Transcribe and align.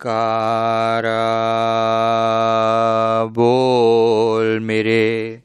कारा 0.00 1.24
बोल 3.24 4.58
मेरे। 4.58 5.42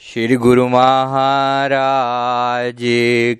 श्री 0.00 0.36
गुरु 0.36 0.68
महाराज 0.68 2.82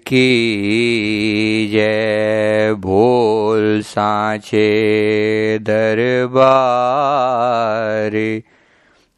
की 0.07 1.69
जय, 1.73 2.75
बोल 2.79 3.81
सांचे 3.83 5.59
दरबार 5.59 8.11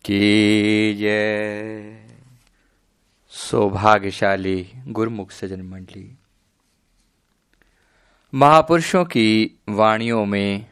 की 0.04 0.94
जय। 0.94 1.96
सौभाग्यशाली 3.30 4.66
गुरुमुख 4.88 5.30
सजन 5.30 5.60
मंडली। 5.60 6.19
महापुरुषों 8.34 9.04
की 9.04 9.60
वाणियों 9.68 10.26
में 10.26 10.66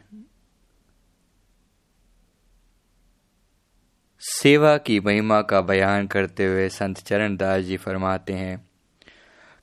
सेवा 4.19 4.77
की 4.77 4.99
महिमा 4.99 5.41
का 5.41 5.61
बयान 5.61 6.07
करते 6.07 6.45
हुए 6.45 6.69
संत 6.69 6.97
चरणदास 6.97 7.63
जी 7.63 7.77
फरमाते 7.77 8.33
हैं 8.33 8.69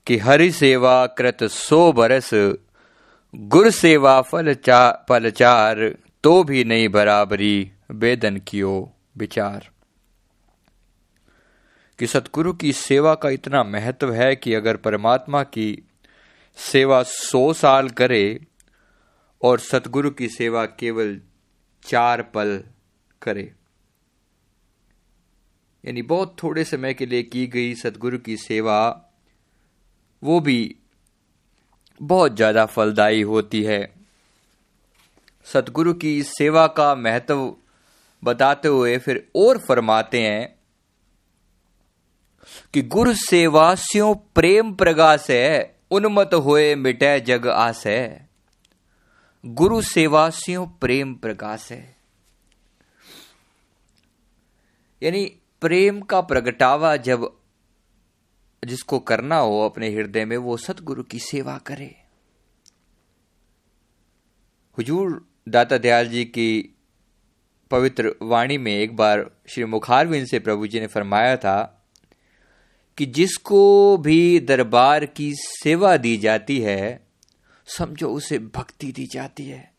कि 0.07 0.19
हरि 0.19 0.53
सेवा 0.53 1.07
कृत 1.07 1.45
सो 1.45 1.93
बरस, 1.93 2.31
गुर 3.35 3.71
सेवा 3.71 4.23
फल 4.23 4.55
चा 4.55 5.07
फलचार 5.09 5.97
तो 6.23 6.45
भी 6.45 6.65
नहीं 6.65 6.89
बराबरी, 6.89 7.73
वेदन 7.91 8.37
कियो 8.37 8.93
विचार। 9.17 9.69
कि 11.99 12.07
सतगुरु 12.07 12.53
की 12.53 12.73
सेवा 12.73 13.15
का 13.15 13.31
इतना 13.31 13.63
महत्व 13.63 14.13
है 14.13 14.37
कि 14.37 14.55
अगर 14.55 14.77
परमात्मा 14.77 15.43
की 15.43 15.86
सेवा 16.59 17.03
सौ 17.03 17.53
साल 17.53 17.89
करे 17.91 18.41
और 19.43 19.59
सतगुरु 19.61 20.11
की 20.11 20.29
सेवा 20.29 20.65
केवल 20.67 21.21
चार 21.85 22.23
पल 22.35 22.63
करे। 23.23 23.53
यानी 25.85 26.03
बहुत 26.03 26.37
थोड़े 26.43 26.65
समय 26.65 26.95
के 26.95 27.07
लिए 27.07 27.23
की 27.23 27.47
गई 27.47 27.75
सतगुरु 27.75 28.19
की 28.19 28.37
सेवा, 28.37 28.79
वो 30.23 30.41
भी 30.41 30.77
बहुत 32.01 32.37
ज़्यादा 32.37 32.67
फलदायी 32.67 33.23
होती 33.23 33.63
है। 33.63 33.95
सतगुरु 35.47 35.95
की 35.95 36.23
सेवा 36.23 36.67
का 36.67 36.95
महत्व 36.95 37.55
बताते 38.23 38.69
हुए 38.69 38.97
फिर 38.99 39.27
और 39.37 39.59
फरमाते 39.59 40.21
हैं 40.23 40.55
कि 42.75 42.83
गुरु 42.83 43.15
सेवास्यों 43.15 44.15
प्रेम 44.35 44.75
प्रगास 44.75 45.31
है। 45.31 45.76
उन्मत 45.91 46.31
होए 46.35 46.75
मिटे 46.75 47.21
जग 47.21 47.47
आस। 47.47 47.87
है 47.87 48.29
गुरु 49.47 49.83
सेवासियों 49.83 50.67
प्रेम 50.67 51.15
प्रकाश। 51.15 51.73
है 51.73 51.97
यानी 55.03 55.25
प्रेम 55.61 56.01
का 56.01 56.21
प्रगटावा 56.21 56.97
जब 56.97 57.37
जिसको 58.65 58.99
करना 58.99 59.37
हो 59.37 59.61
अपने 59.61 59.91
हृदय 59.91 60.25
में, 60.25 60.37
वो 60.37 60.57
सतगुरु 60.57 61.03
की 61.03 61.19
सेवा 61.19 61.59
करे। 61.59 61.97
हुजूर 64.79 65.29
दाता 65.49 65.79
दयाल 65.79 66.09
जी 66.09 66.25
की 66.25 66.77
पवित्र 67.71 68.15
वाणी 68.23 68.59
में 68.59 68.73
एक 68.73 68.97
बार 68.97 69.31
श्री 69.49 69.65
मुखारविंद 69.65 70.27
से 70.27 70.39
प्रभु 70.39 70.67
जी 70.67 70.81
ने 70.81 70.87
फरमाया 70.87 71.37
था 71.37 71.76
कि 72.99 73.07
जिसको 73.07 73.97
भी 73.97 74.41
दरबार 74.41 75.05
की 75.07 75.33
सेवा 75.37 75.97
दी 75.97 76.17
जाती 76.17 76.59
है, 76.61 77.07
समझो 77.67 78.09
उसे 78.09 78.39
भक्ति 78.39 78.93
दी 78.93 79.07
जाती 79.07 79.47
है। 79.47 79.73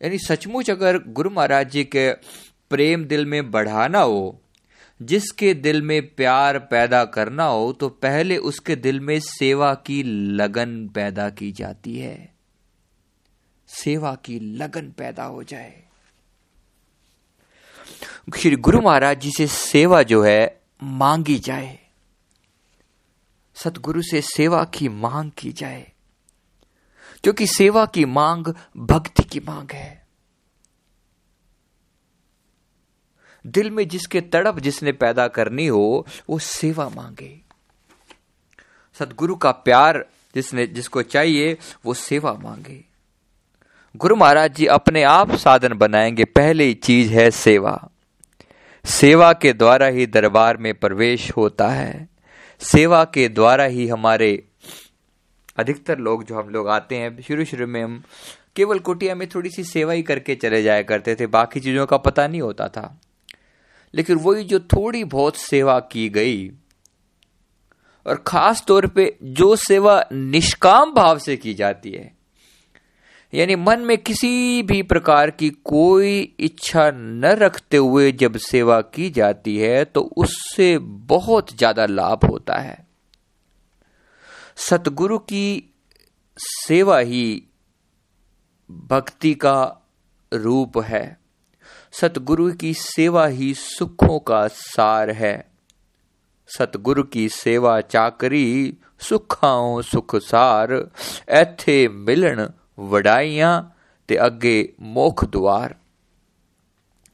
यानी 0.00 0.18
सचमुच 0.18 0.70
अगर 0.70 0.98
गुरु 1.08 1.30
महाराज 1.30 1.70
जी 1.70 1.84
के 1.84 2.12
प्रेम 2.70 3.04
दिल 3.04 3.26
में 3.26 3.50
बढ़ाना 3.50 4.00
हो, 4.00 4.40
जिसके 5.00 5.52
दिल 5.54 5.82
में 5.82 6.14
प्यार 6.14 6.58
पैदा 6.58 7.04
करना 7.04 7.44
हो 7.44 7.72
तो 7.72 7.88
पहले 7.88 8.36
उसके 8.36 8.76
दिल 8.76 9.00
में 9.00 9.18
सेवा 9.20 9.74
की 9.74 10.02
लगन 10.36 10.88
पैदा 10.88 11.28
की 11.30 11.52
जाती 11.52 11.98
है। 11.98 12.34
सेवा 13.68 14.14
की 14.14 14.38
लगन 14.56 14.90
पैदा 14.90 15.24
हो 15.24 15.42
जाए। 15.42 15.91
श्री 18.30 18.56
गुरु 18.56 18.80
महाराज 18.80 19.20
जी 19.20 19.30
से 19.30 19.46
सेवा 19.46 20.02
जो 20.02 20.22
है 20.22 20.60
मांगी 20.82 21.38
जाए। 21.38 21.78
सतगुरु 23.54 24.02
से 24.02 24.22
सेवा 24.22 24.64
की 24.64 24.88
मांग 24.88 25.30
की 25.38 25.52
जाए। 25.52 25.92
क्योंकि 27.22 27.46
सेवा 27.46 27.86
की 27.86 28.04
मांग 28.04 28.54
भक्ति 28.76 29.22
की 29.22 29.40
मांग 29.40 29.70
है। 29.70 30.06
दिल 33.46 33.70
में 33.70 33.88
जिसके 33.88 34.20
तड़प 34.20 34.58
जिसने 34.58 34.92
पैदा 34.92 35.28
करनी 35.28 35.66
हो, 35.66 36.06
वो 36.28 36.38
सेवा 36.38 36.88
मांगे। 36.88 37.40
सतगुरु 38.94 39.36
का 39.36 39.50
प्यार 39.50 40.06
जिसने, 40.34 40.66
जिसको 40.66 41.02
चाहिए, 41.02 41.58
वो 41.84 41.94
सेवा 41.94 42.34
मांगे। 42.34 42.84
गुरु 43.96 44.16
महाराज 44.16 44.54
जी 44.54 44.66
अपने 44.66 45.02
आप 45.02 45.34
साधन 45.34 45.72
बनाएँगे, 45.74 46.24
पहली 46.24 46.74
चीज़ 46.74 47.12
है 47.12 47.30
सेवा। 47.30 47.88
सेवा 48.84 49.32
के 49.32 49.52
द्वारा 49.52 49.86
ही 49.86 50.06
दरबार 50.06 50.56
में 50.56 50.74
प्रवेश 50.74 51.30
होता 51.30 51.68
है। 51.68 52.08
सेवा 52.60 53.04
के 53.04 53.28
द्वारा 53.28 53.64
ही 53.64 53.88
हमारे 53.88 54.44
अधिकतर 55.56 55.98
लोग 55.98 56.24
जो 56.24 56.34
हम 56.34 56.48
लोग 56.48 56.68
आते 56.68 56.96
हैं, 56.96 57.22
शुरू 57.22 57.44
शुरू 57.44 57.66
में 57.66 57.82
हम 57.84 58.02
केवल 58.56 58.78
कुटिया 58.78 59.14
में 59.14 59.28
थोड़ी 59.28 59.50
सी 59.50 59.64
सेवा 59.64 59.92
ही 59.92 60.02
करके 60.02 60.34
चले 60.34 60.62
जाया 60.62 60.82
करते 60.82 61.14
थे, 61.14 61.26
बाकी 61.26 61.60
चीज़ों 61.60 61.86
का 61.86 61.96
पता 61.96 62.26
नहीं 62.26 62.40
होता 62.40 62.68
था। 62.68 63.00
लेकिन 63.94 64.16
वही 64.16 64.44
जो 64.44 64.60
थोड़ी 64.60 65.04
बहुत 65.04 65.36
सेवा 65.36 65.80
की 65.80 66.08
गई, 66.08 66.48
और 68.06 68.24
खास 68.26 68.64
तौर 68.68 68.86
पे 68.86 69.16
जो 69.22 69.56
सेवा 69.56 70.04
निष्काम 70.12 70.94
भाव 70.94 71.18
से 71.18 71.36
की 71.36 71.54
जाती 71.54 71.90
है 71.90 72.21
यानी 73.32 73.56
मन 73.56 73.80
में 73.80 73.96
किसी 73.98 74.62
भी 74.62 74.82
प्रकार 74.82 75.30
की 75.30 75.48
कोई 75.50 76.20
इच्छा 76.40 76.90
न 76.94 77.24
रखते 77.24 77.76
हुए 77.76 78.10
जब 78.12 78.36
सेवा 78.36 78.80
की 78.80 79.10
जाती 79.10 79.56
है 79.58 79.84
तो 79.84 80.00
उससे 80.16 80.76
बहुत 80.78 81.56
ज़्यादा 81.56 81.86
लाभ 81.86 82.24
होता 82.24 82.58
है। 82.58 82.86
सतगुरु 84.56 85.18
की 85.18 85.72
सेवा 86.38 86.98
ही 86.98 87.42
भक्ति 88.70 89.34
का 89.34 89.88
रूप 90.32 90.78
है। 90.78 91.18
सतगुरु 91.92 92.52
की 92.52 92.74
सेवा 92.74 93.26
ही 93.26 93.52
सुखों 93.54 94.18
का 94.18 94.46
सार 94.48 95.10
है। 95.10 95.36
सतगुरु 96.50 97.02
की 97.02 97.28
सेवा 97.28 97.80
चाकरी 97.80 98.76
सुखाओ 99.00 99.80
सुख 99.82 100.16
सार, 100.16 100.90
ऐथे 101.28 101.88
मिलन 101.88 102.48
वडाइयाँ 102.78 103.76
ते 104.08 104.16
अगे 104.16 104.72
मोख 104.80 105.24
द्वार। 105.24 105.76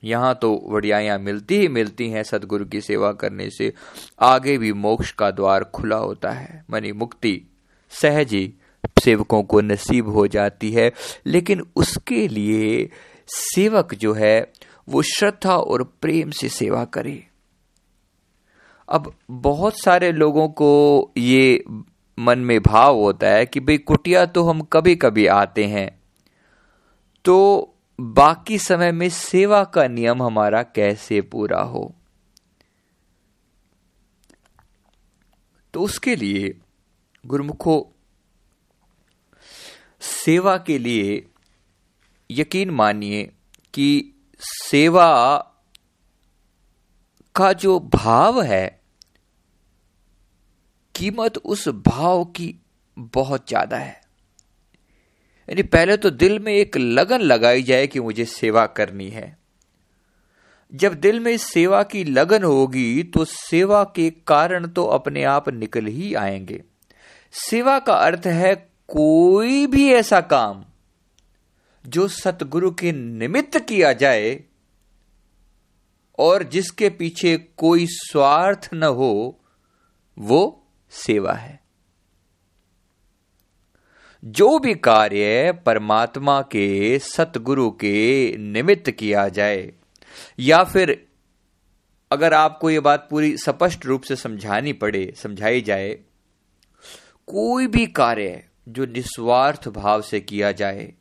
यहाँ 0.04 0.38
तो 0.42 0.64
वडियाइयाँ 0.68 1.18
मिलती 1.18 1.56
ही 1.56 1.68
मिलती 1.68 2.10
हैं 2.10 2.22
सदगुरु 2.22 2.64
की 2.64 2.80
सेवा 2.80 3.12
करने 3.12 3.50
से। 3.50 3.72
आगे 4.20 4.58
भी 4.58 4.72
मोक्ष 4.72 5.12
का 5.12 5.30
द्वार 5.30 5.64
खुला 5.64 5.96
होता 5.96 6.30
है। 6.30 6.64
मनी 6.70 6.92
मुक्ति 6.92 7.42
सहज 7.90 8.32
ही 8.32 8.54
सेवकों 9.04 9.42
को 9.42 9.60
नसीब 9.60 10.08
हो 10.08 10.26
जाती 10.26 10.72
है। 10.72 10.92
लेकिन 11.26 11.66
उसके 11.76 12.28
लिए 12.28 12.90
सेवक 13.28 13.94
जो 13.94 14.12
है, 14.12 14.52
वो 14.88 15.02
श्रद्धा 15.02 15.56
और 15.56 15.82
प्रेम 15.82 16.30
से 16.30 16.48
सेवा 16.48 16.84
करे। 16.84 17.24
अब 18.88 19.14
बहुत 19.30 19.80
सारे 19.80 20.12
लोगों 20.12 20.48
को 20.48 21.12
ये 21.16 21.64
मन 22.18 22.38
में 22.38 22.62
भाव 22.62 22.96
होता 22.96 23.26
है 23.26 23.46
कि 23.46 23.60
भाई 23.60 23.78
कुटिया 23.78 24.26
तो 24.26 24.42
हम 24.42 24.60
कभी 24.60 24.96
कभी 24.96 25.26
आते 25.26 25.64
हैं। 25.64 26.02
तो 27.24 27.74
बाकी 28.00 28.58
समय 28.58 28.92
में 28.92 29.08
सेवा 29.08 29.64
का 29.64 29.88
नियम 29.88 30.22
हमारा 30.22 30.62
कैसे 30.62 31.20
पूरा 31.20 31.60
हो? 31.60 31.94
तो 35.74 35.82
उसके 35.82 36.16
लिए, 36.16 36.60
गुरुमुखो, 37.26 37.94
सेवा 40.00 40.58
के 40.58 40.78
लिए 40.78 41.26
यकीन 42.30 42.70
मानिए 42.70 43.32
कि 43.74 44.14
सेवा 44.40 45.38
का 47.34 47.52
जो 47.52 47.80
भाव 47.80 48.42
है 48.42 48.77
कीमत 50.98 51.36
उस 51.36 51.68
भाव 51.68 52.24
की 52.26 52.54
बहुत 52.96 53.48
ज़्यादा 53.48 53.76
है। 53.76 54.00
यानी 55.48 55.62
पहले 55.64 55.96
तो 55.96 56.10
दिल 56.10 56.38
में 56.38 56.52
एक 56.52 56.76
लगन 56.76 57.20
लगाई 57.20 57.62
जाए 57.62 57.86
कि 57.86 58.00
मुझे 58.00 58.24
सेवा 58.24 58.66
करनी 58.66 59.08
है। 59.08 59.36
जब 60.72 60.94
दिल 60.94 61.20
में 61.20 61.36
सेवा 61.38 61.82
की 61.82 62.02
लगन 62.04 62.42
होगी 62.44 63.02
तो 63.04 63.24
सेवा 63.24 63.82
के 63.96 64.10
कारण 64.26 64.66
तो 64.68 64.84
अपने 64.86 65.22
आप 65.24 65.48
निकल 65.48 65.86
ही 65.86 66.12
आएँगे। 66.14 66.62
सेवा 67.34 67.78
का 67.78 67.94
अर्थ 67.94 68.26
है 68.26 68.54
कोई 68.88 69.66
भी 69.66 69.88
ऐसा 69.92 70.20
काम 70.20 70.64
जो 71.84 72.06
सतगुरु 72.08 72.70
के 72.70 72.92
निमित्त 72.92 73.58
किया 73.58 73.92
जाए 73.92 74.38
और 76.18 76.42
जिसके 76.42 76.88
पीछे 76.90 77.36
कोई 77.56 77.86
स्वार्थ 77.88 78.68
न 78.74 78.82
हो, 78.84 79.40
वो 80.16 80.57
सेवा 80.90 81.32
है। 81.32 81.60
जो 84.24 84.58
भी 84.58 84.74
कार्य 84.74 85.52
परमात्मा 85.66 86.42
के, 86.42 86.98
सतगुरु 86.98 87.70
के 87.70 88.36
निमित्त 88.36 88.90
किया 88.90 89.28
जाए, 89.28 89.72
या 90.38 90.64
फिर 90.64 91.06
अगर 92.12 92.34
आपको 92.34 92.70
यह 92.70 92.80
बात 92.80 93.08
पूरी 93.10 93.36
स्पष्ट 93.36 93.86
रूप 93.86 94.02
से 94.02 94.16
समझानी 94.16 94.72
पड़े, 94.72 95.12
समझाई 95.16 95.60
जाए, 95.60 95.98
कोई 97.26 97.66
भी 97.66 97.86
कार्य 97.86 98.44
जो 98.68 98.86
निस्वार्थ 98.86 99.68
भाव 99.68 100.02
से 100.02 100.20
किया 100.20 100.52
जाए, 100.52 100.92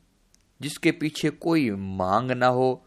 जिसके 0.60 0.92
पीछे 0.92 1.30
कोई 1.30 1.70
मांग 1.70 2.30
ना 2.30 2.46
हो, 2.46 2.86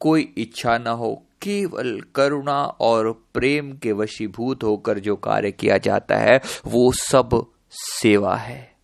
कोई 0.00 0.34
इच्छा 0.38 0.78
ना 0.78 0.90
हो 0.90 1.26
केवल 1.42 2.00
करुणा 2.14 2.64
और 2.64 3.12
प्रेम 3.34 3.72
के 3.72 3.92
वशीभूत 3.92 4.64
होकर 4.64 4.98
जो 4.98 5.16
कार्य 5.16 5.52
किया 5.52 5.78
जाता 5.78 6.16
है, 6.16 6.40
वो 6.66 6.92
सब 6.92 7.46
सेवा 7.70 8.36
है। 8.36 8.76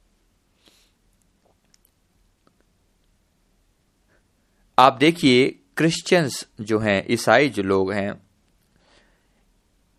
आप 4.79 4.93
देखिए 4.93 5.59
क्रिश्चियंस 5.77 6.47
जो 6.61 6.79
हैं, 6.79 7.07
ईसाई 7.11 7.49
जो 7.49 7.63
लोग 7.63 7.93
हैं, 7.93 8.23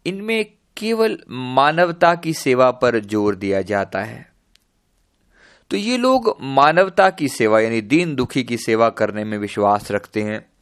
इनमें 0.05 0.45
केवल 0.77 1.19
मानवता 1.29 2.15
की 2.15 2.33
सेवा 2.33 2.71
पर 2.71 2.99
ज़ोर 2.99 3.35
दिया 3.35 3.61
जाता 3.61 3.99
है। 3.99 4.33
तो 5.71 5.77
ये 5.77 5.97
लोग 5.97 6.37
मानवता 6.41 7.09
की 7.09 7.27
सेवा, 7.27 7.59
यानी 7.59 7.81
दीन 7.81 8.15
दुखी 8.15 8.43
की 8.43 8.57
सेवा 8.57 8.89
करने 8.89 9.23
में 9.23 9.37
विश्वास 9.37 9.91
रखते 9.91 10.21
हैं। 10.21 10.56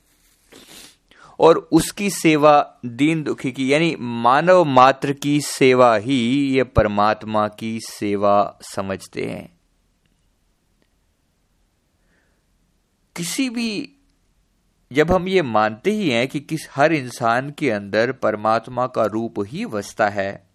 और 1.39 1.57
उसकी 1.71 2.09
सेवा 2.09 2.79
दीन 2.85 3.23
दुखी 3.23 3.51
की, 3.51 3.73
यानी 3.73 3.95
मानव 3.99 4.63
मात्र 4.63 5.13
की 5.13 5.41
सेवा 5.41 5.95
ही 5.95 6.17
ये 6.55 6.63
परमात्मा 6.63 7.47
की 7.47 7.79
सेवा 7.79 8.59
समझते 8.61 9.25
हैं। 9.25 9.59
किसी 13.15 13.49
भी, 13.49 13.91
जब 14.91 15.11
हम 15.11 15.27
ये 15.27 15.41
मानते 15.41 15.91
ही 15.91 16.09
हैं 16.09 16.27
कि 16.27 16.39
किस, 16.39 16.67
हर 16.75 16.93
इंसान 16.93 17.49
के 17.51 17.71
अंदर 17.71 18.11
परमात्मा 18.11 18.87
का 18.87 19.05
रूप 19.05 19.33
ही 19.39 19.65
बसता 19.65 20.09
है, 20.09 20.47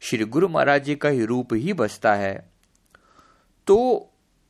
श्री 0.00 0.24
गुरु 0.24 0.48
महाराज 0.48 0.84
जी 0.84 0.94
का 0.94 1.08
ही 1.08 1.24
रूप 1.24 1.54
ही 1.54 1.72
बसता 1.72 2.14
है 2.14 2.50
तो 3.66 3.76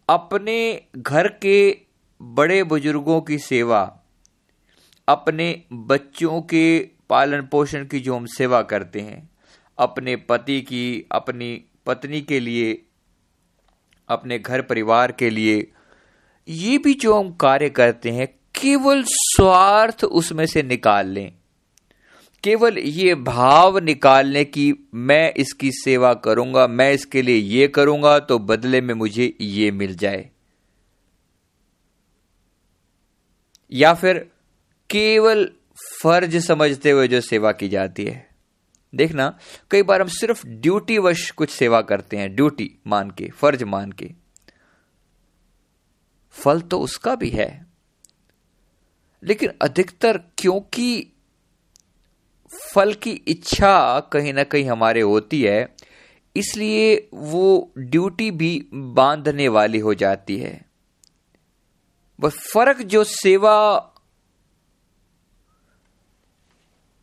अपने 0.09 0.83
घर 0.97 1.29
के 1.29 1.79
बड़े 2.23 2.63
बुज़ुर्गों 2.65 3.21
की 3.21 3.39
सेवा 3.39 4.00
अपने 5.09 5.63
बच्चों 5.73 6.41
के 6.43 6.79
पालन 7.09 7.43
पोषण 7.43 7.87
की 7.87 8.01
जो 8.01 8.17
हम 8.17 8.27
सेवा 8.27 8.63
करते 8.63 9.01
हैं, 9.01 9.31
अपने 9.79 10.17
पति 10.17 10.61
की, 10.61 11.07
अपनी 11.13 11.65
पत्नी 11.87 12.21
के 12.21 12.41
लिए, 12.41 12.83
अपने 14.09 14.39
घर 14.39 14.63
परिवार 14.63 15.13
के 15.13 15.31
लिए, 15.31 15.73
ये 16.49 16.79
भी 16.79 16.95
जो 16.95 17.19
हम 17.19 17.33
कार्य 17.33 17.71
करते 17.71 18.11
हैं, 18.11 18.27
केवल 18.55 19.03
स्वार्थ 19.07 20.05
उसमें 20.05 20.47
से 20.47 20.63
निकाल 20.63 21.09
लें। 21.09 21.33
केवल 22.45 22.79
ये 22.79 23.15
भाव 23.15 23.79
निकालने 23.79 24.45
की 24.45 24.73
मैं 24.95 25.33
इसकी 25.35 25.71
सेवा 25.73 26.15
करूँगा, 26.15 26.67
मैं 26.67 26.93
इसके 26.93 27.23
लिए 27.23 27.37
ये 27.37 27.69
करूँगा 27.69 28.19
तो 28.19 28.39
बदले 28.39 28.81
में 28.81 28.95
मुझे 28.95 29.37
ये 29.41 29.71
मिल 29.71 29.95
जाए। 29.97 30.31
या 33.73 33.95
फिर 33.95 34.31
केवल 34.91 35.53
फ़र्ज़ 36.03 36.39
समझते 36.39 36.91
हुए 36.91 37.09
जो 37.09 37.21
सेवा 37.21 37.53
की 37.53 37.69
जाती 37.69 38.05
है। 38.05 38.31
देखना, 38.95 39.39
कई 39.71 39.83
बार 39.83 40.01
हम 40.01 40.09
सिर्फ़ 40.09 40.47
ड्यूटी 40.47 40.99
वश 40.99 41.31
कुछ 41.31 41.51
सेवा 41.51 41.83
करते 41.83 42.17
हैं, 42.17 42.35
ड्यूटी 42.35 42.79
मान 42.87 43.11
के, 43.11 43.29
फ़र्ज़ 43.29 43.65
मान 43.65 43.93
के। 43.93 44.11
फल 46.31 46.61
तो 46.61 46.81
उसका 46.81 47.15
भी 47.15 47.31
है। 47.31 47.67
लेकिन 49.23 49.53
अधिकतर 49.63 50.19
क्योंकि 50.39 51.13
फल 52.75 52.95
की 52.95 53.11
इच्छा 53.11 54.01
कहीं 54.01 54.35
ना 54.35 54.45
कहीं 54.45 54.65
हमारे 54.65 55.01
होती 55.01 55.43
है, 55.43 55.77
इसलिए 56.37 57.09
वो 57.15 57.73
ड्यूटी 57.79 58.31
भी 58.31 58.67
बांधने 58.75 59.49
वाली 59.49 59.79
हो 59.79 59.95
जाती 59.95 60.37
है। 60.37 60.63
बस 62.21 62.33
फ़र्क 62.33 62.83
जो 62.83 63.05
सेवा 63.05 63.79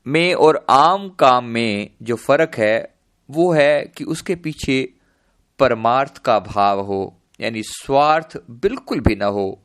में 0.07 0.33
और 0.33 0.65
आम 0.69 1.09
काम 1.09 1.45
में 1.45 1.89
जो 2.01 2.15
फ़र्क 2.15 2.55
है, 2.55 2.95
वो 3.31 3.53
है 3.53 3.93
कि 3.97 4.03
उसके 4.03 4.35
पीछे 4.35 4.93
परमार्थ 5.59 6.17
का 6.17 6.39
भाव 6.39 6.79
हो, 6.79 7.17
यानी 7.41 7.63
स्वार्थ 7.63 8.37
बिल्कुल 8.51 8.99
भी 8.99 9.15
ना 9.15 9.25
हो, 9.25 9.59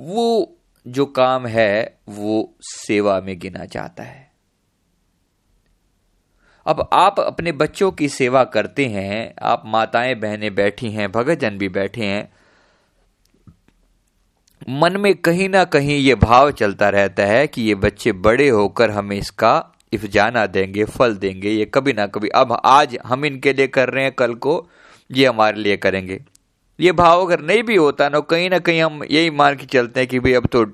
वो 0.00 0.56
जो 0.88 1.06
काम 1.06 1.46
है, 1.46 1.98
वो 2.08 2.54
सेवा 2.60 3.20
में 3.20 3.38
गिना 3.38 3.64
जाता 3.64 4.02
है। 4.02 4.32
अब 6.66 6.90
आप 6.92 7.20
अपने 7.20 7.52
बच्चों 7.52 7.92
की 7.92 8.08
सेवा 8.08 8.44
करते 8.44 8.86
हैं, 8.86 9.34
आप 9.42 9.62
माताएँ 9.66 10.14
बहनें 10.14 10.54
बैठी 10.54 10.90
हैं, 10.90 11.12
भगतजन 11.12 11.58
भी 11.58 11.68
बैठे 11.68 12.04
हैं 12.04 12.32
मन 14.68 14.96
में 14.96 15.14
कहीं 15.14 15.48
ना 15.48 15.64
कहीं 15.64 15.98
ये 15.98 16.14
भाव 16.14 16.50
चलता 16.50 16.88
रहता 16.88 17.24
है 17.24 17.46
कि 17.46 17.62
ये 17.62 17.74
बच्चे 17.74 18.12
बड़े 18.12 18.48
होकर 18.48 18.90
हमें 18.90 19.16
इसका 19.16 19.72
इफजाना 19.92 20.46
देंगे, 20.46 20.84
फल 20.84 21.16
देंगे, 21.16 21.50
ये 21.50 21.64
कभी 21.64 21.92
ना 21.92 22.06
कभी। 22.06 22.28
अब 22.28 22.52
आज 22.64 22.96
हम 23.06 23.24
इनके 23.24 23.52
लिए 23.52 23.66
कर 23.66 23.90
रहे 23.90 24.04
हैं, 24.04 24.12
कल 24.12 24.34
को 24.34 24.68
ये 25.10 25.26
हमारे 25.26 25.60
लिए 25.60 25.76
करेंगे। 25.76 26.20
ये 26.78 26.92
भाव 26.92 27.24
अगर 27.26 27.40
नहीं 27.40 27.62
भी 27.62 27.76
होता 27.76 28.08
ना, 28.08 28.20
कहीं 28.20 28.50
ना 28.50 28.58
कहीं 28.58 28.82
हम 28.82 29.02
यही 29.10 29.30
मान 29.30 29.56
के 29.56 29.66
चलते 29.66 30.00
हैं 30.00 30.08
कि 30.08 30.20
भाई 30.20 30.32
अब 30.32 30.46
तो 30.46 30.66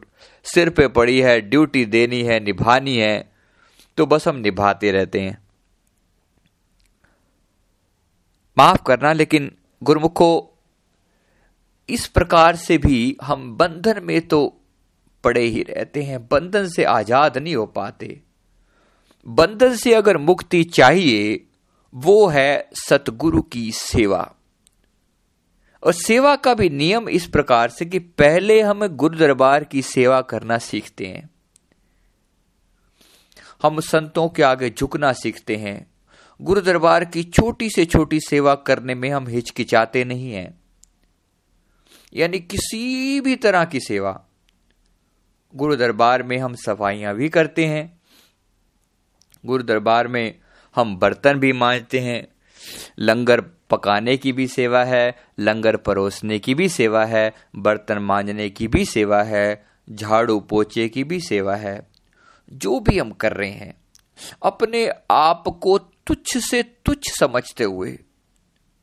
सिर 0.44 0.70
पे 0.70 0.88
पड़ी 0.88 1.18
है, 1.20 1.40
ड्यूटी 1.40 1.84
देनी 1.86 2.22
है, 2.22 2.40
निभानी 2.40 2.96
है 2.96 3.28
तो 3.98 4.06
बस 4.06 4.28
हम 4.28 4.36
निभाते 4.36 4.92
रहते 4.92 5.20
हैं। 5.20 5.38
माफ़ 8.56 8.82
करना, 8.82 9.12
लेकिन 9.12 9.50
गुरुमुखो 9.82 10.54
इस 11.88 12.06
प्रकार 12.06 12.56
से 12.56 12.78
भी 12.78 13.16
हम 13.22 13.56
बंधन 13.56 14.00
में 14.02 14.20
तो 14.20 14.60
पड़े 15.24 15.42
ही 15.42 15.62
रहते 15.62 16.02
हैं, 16.02 16.26
बंधन 16.26 16.68
से 16.68 16.84
आज़ाद 16.84 17.38
नहीं 17.38 17.56
हो 17.56 17.66
पाते। 17.66 18.20
बंधन 19.26 19.74
से 19.74 19.94
अगर 19.94 20.16
मुक्ति 20.16 20.64
चाहिए, 20.64 21.44
वो 21.94 22.26
है 22.26 22.68
सतगुरु 22.88 23.42
की 23.42 23.72
सेवा। 23.72 24.34
और 25.82 25.92
सेवा 25.92 26.36
का 26.36 26.54
भी 26.54 26.70
नियम 26.70 27.08
इस 27.08 27.26
प्रकार 27.26 27.68
से 27.68 27.84
कि 27.84 27.98
पहले 27.98 28.60
हम 28.60 28.86
गुरु 28.86 29.18
दरबार 29.18 29.64
की 29.64 29.82
सेवा 29.82 30.20
करना 30.20 30.58
सीखते 30.58 31.06
हैं। 31.06 31.30
हम 33.62 33.80
संतों 33.80 34.28
के 34.28 34.42
आगे 34.42 34.70
झुकना 34.70 35.12
सीखते 35.12 35.56
हैं। 35.56 35.90
गुरु 36.40 36.60
दरबार 36.60 37.04
की 37.04 37.22
छोटी 37.22 37.70
से 37.70 37.84
छोटी 37.84 38.20
सेवा 38.20 38.54
करने 38.54 38.94
में 38.94 39.10
हम 39.10 39.28
हिचकिचाते 39.28 40.04
नहीं 40.04 40.32
हैं। 40.32 40.57
यानी 42.18 42.38
किसी 42.38 43.20
भी 43.20 43.36
तरह 43.36 43.64
की 43.64 43.80
सेवा। 43.80 44.24
गुरु 45.56 45.76
दरबार 45.76 46.22
में 46.22 46.38
हम 46.38 46.54
सफाइयाँ 46.54 47.14
भी 47.14 47.28
करते 47.28 47.66
हैं। 47.66 48.00
गुरु 49.46 49.62
दरबार 49.62 50.08
में 50.08 50.38
हम 50.76 50.96
बर्तन 50.96 51.34
भी 51.34 51.52
मांजते 51.52 51.98
हैं। 51.98 52.28
लंगर 52.98 53.40
पकाने 53.40 54.16
की 54.16 54.32
भी 54.32 54.46
सेवा 54.46 54.84
है, 54.84 55.16
लंगर 55.38 55.76
परोसने 55.76 56.38
की 56.38 56.54
भी 56.54 56.68
सेवा 56.68 57.04
है, 57.04 57.34
बर्तन 57.56 57.98
मांजने 57.98 58.50
की 58.50 58.68
भी 58.68 58.84
सेवा 58.84 59.22
है, 59.22 59.66
झाड़ू 59.90 60.40
पोछे 60.40 60.88
की 60.88 61.04
भी 61.04 61.20
सेवा 61.20 61.56
है। 61.56 61.88
जो 62.52 62.80
भी 62.80 62.98
हम 62.98 63.10
कर 63.10 63.32
रहे 63.32 63.50
हैं, 63.50 63.74
अपने 64.42 64.90
आप 65.10 65.44
को 65.62 65.78
तुच्छ 65.78 66.38
से 66.38 66.62
तुच्छ 66.62 67.20
समझते 67.20 67.64
हुए 67.64 67.98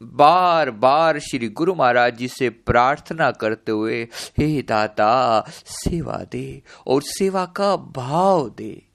बार 0.04 0.72
बार 0.72 1.20
श्री 1.20 1.48
गुरु 1.48 1.76
महाराज 1.76 2.18
जी 2.18 2.28
से 2.28 2.50
प्रार्थना 2.50 3.32
करते 3.32 3.72
हुए, 3.72 4.08
हे 4.38 4.62
दाता, 4.62 5.46
सेवा 5.66 6.24
दे 6.32 6.64
और 6.88 7.02
सेवा 7.02 7.46
का 7.46 7.76
भाव 7.76 8.50
दे। 8.50 8.86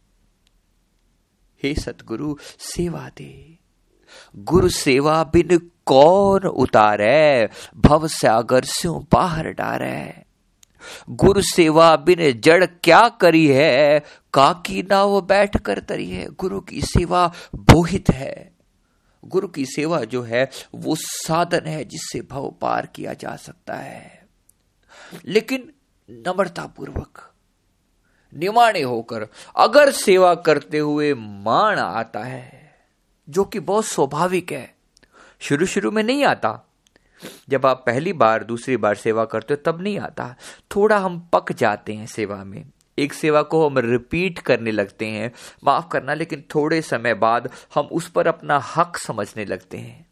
हे 1.62 1.74
सतगुरु, 1.74 2.36
सेवा 2.58 3.10
दे। 3.18 3.58
गुरु 4.36 4.68
सेवा 4.68 5.24
बिन 5.24 5.70
कौन 5.86 6.40
उतारे? 6.40 7.48
भव 7.76 8.08
सागर 8.08 8.64
से 8.64 8.88
बाहर 8.88 9.50
डारे। 9.50 10.22
गुरु 11.10 11.42
सेवा 11.42 11.96
बिन 11.96 12.40
जड़ 12.40 12.64
क्या 12.64 13.08
करी 13.08 13.46
है? 13.46 14.02
काकी 14.34 14.82
नाव 14.82 15.20
बैठ 15.20 15.56
कर 15.56 15.78
तरी 15.78 16.10
है। 16.10 16.26
गुरु 16.26 16.60
की 16.60 16.80
सेवा 16.80 17.32
बोहित 17.54 18.10
है। 18.10 18.59
गुरु 19.24 19.48
की 19.48 19.66
सेवा 19.66 20.04
जो 20.04 20.22
है, 20.22 20.50
वो 20.74 20.96
साधन 20.98 21.66
है 21.66 21.84
जिससे 21.84 22.20
भव 22.20 22.54
पार 22.60 22.86
किया 22.86 23.14
जा 23.14 23.36
सकता 23.36 23.74
है। 23.74 24.28
लेकिन 25.24 25.72
नम्रता 26.10 26.66
पूर्वक 26.66 27.32
निमाणे 28.34 28.82
होकर, 28.82 29.28
अगर 29.56 29.92
सेवा 29.92 30.34
करते 30.34 30.78
हुए 30.78 31.14
मान 31.14 31.78
आता 31.78 32.20
है, 32.20 32.74
जो 33.28 33.44
कि 33.44 33.60
बहुत 33.60 33.84
स्वाभाविक 33.84 34.52
है 34.52 34.76
शुरू 35.40 35.66
शुरू 35.66 35.90
में 35.90 36.02
नहीं 36.02 36.24
आता। 36.24 36.68
जब 37.48 37.66
आप 37.66 37.82
पहली 37.86 38.12
बार, 38.12 38.44
दूसरी 38.44 38.76
बार 38.76 38.94
सेवा 38.94 39.24
करते 39.24 39.54
हो, 39.54 39.72
तब 39.72 39.80
नहीं 39.80 39.98
आता। 39.98 40.34
थोड़ा 40.76 40.98
हम 40.98 41.30
पक 41.32 41.52
जाते 41.52 41.94
हैं 41.94 42.06
सेवा 42.06 42.44
में। 42.44 42.64
एक 42.98 43.12
सेवा 43.12 43.42
को 43.42 43.68
हम 43.68 43.78
रिपीट 43.78 44.38
करने 44.38 44.70
लगते 44.70 45.06
हैं, 45.06 45.32
माफ़ 45.64 45.88
करना, 45.88 46.14
लेकिन 46.14 46.44
थोड़े 46.54 46.82
समय 46.82 47.14
बाद 47.14 47.50
हम 47.74 47.86
उस 47.86 48.08
पर 48.08 48.26
अपना 48.26 48.58
हक 48.76 48.96
समझने 48.96 49.44
लगते 49.44 49.78
हैं। 49.78 50.10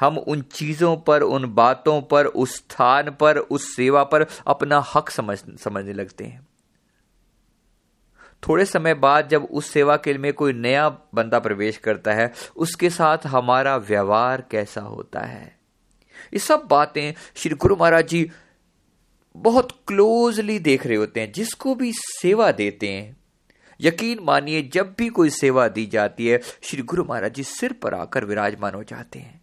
हम 0.00 0.18
उन 0.18 0.42
चीज़ों 0.42 0.96
पर, 0.96 1.22
उन 1.22 1.54
बातों 1.54 2.02
पर, 2.02 2.26
उस 2.26 2.56
स्थान 2.56 3.10
पर, 3.10 3.38
उस 3.38 3.76
सेवा 3.76 4.04
पर 4.04 4.26
अपना 4.46 4.84
हक 4.94 5.10
समझ, 5.10 5.38
समझने 5.58 5.92
लगते 5.92 6.24
हैं। 6.24 6.48
थोड़े 8.48 8.64
समय 8.64 8.94
बाद 8.94 9.28
जब 9.28 9.44
उस 9.44 9.66
सेवा 9.66 9.96
के 9.96 10.18
में 10.18 10.32
कोई 10.32 10.52
नया 10.52 10.88
बंदा 10.88 11.38
प्रवेश 11.38 11.76
करता 11.76 12.12
है, 12.12 12.32
उसके 12.56 12.90
साथ 12.90 13.18
हमारा 13.26 13.76
व्यवहार 13.76 14.44
कैसा 14.50 14.80
होता 14.80 15.20
है? 15.20 15.60
ये 16.32 16.38
सब 16.38 16.60
बातें 16.70 17.12
श्री 17.34 17.54
गुरु 17.54 17.76
महाराज 17.76 18.08
जी 18.08 18.30
बहुत 19.36 19.72
क्लोजली 19.86 20.58
देख 20.58 20.86
रहे 20.86 20.96
होते 20.96 21.20
हैं, 21.20 21.32
जिसको 21.32 21.74
भी 21.74 21.92
सेवा 21.92 22.52
देते 22.52 22.88
हैं। 22.88 23.16
यकीन 23.80 24.18
मानिए, 24.22 24.62
जब 24.62 24.94
भी 24.98 25.08
कोई 25.08 25.30
सेवा 25.30 25.68
दी 25.68 25.86
जाती 25.86 26.26
है, 26.26 26.40
श्री 26.62 26.82
गुरु 26.82 27.04
महाराज 27.04 27.34
जी 27.34 27.44
सिर 27.44 27.72
पर 27.72 27.94
आकर 27.94 28.24
विराजमान 28.24 28.74
हो 28.74 28.82
जाते 28.84 29.18
हैं 29.18 29.40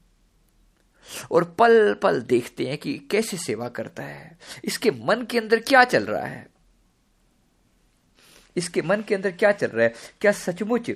और 1.31 1.43
पल 1.59 1.93
पल 1.93 2.21
देखते 2.21 2.67
हैं 2.67 2.77
कि 2.77 2.97
कैसे 3.11 3.37
सेवा 3.37 3.69
करता 3.69 4.03
है। 4.03 4.37
इसके 4.65 4.91
मन 4.91 5.25
के 5.31 5.37
अंदर 5.37 5.59
क्या 5.59 5.83
चल 5.83 6.03
रहा 6.03 6.25
है? 6.25 6.47
इसके 8.55 8.81
मन 8.81 9.01
के 9.01 9.15
अंदर 9.15 9.31
क्या 9.31 9.51
चल 9.51 9.67
रहा 9.67 9.85
है? 9.85 9.93
क्या 10.21 10.31
सचमुच 10.31 10.91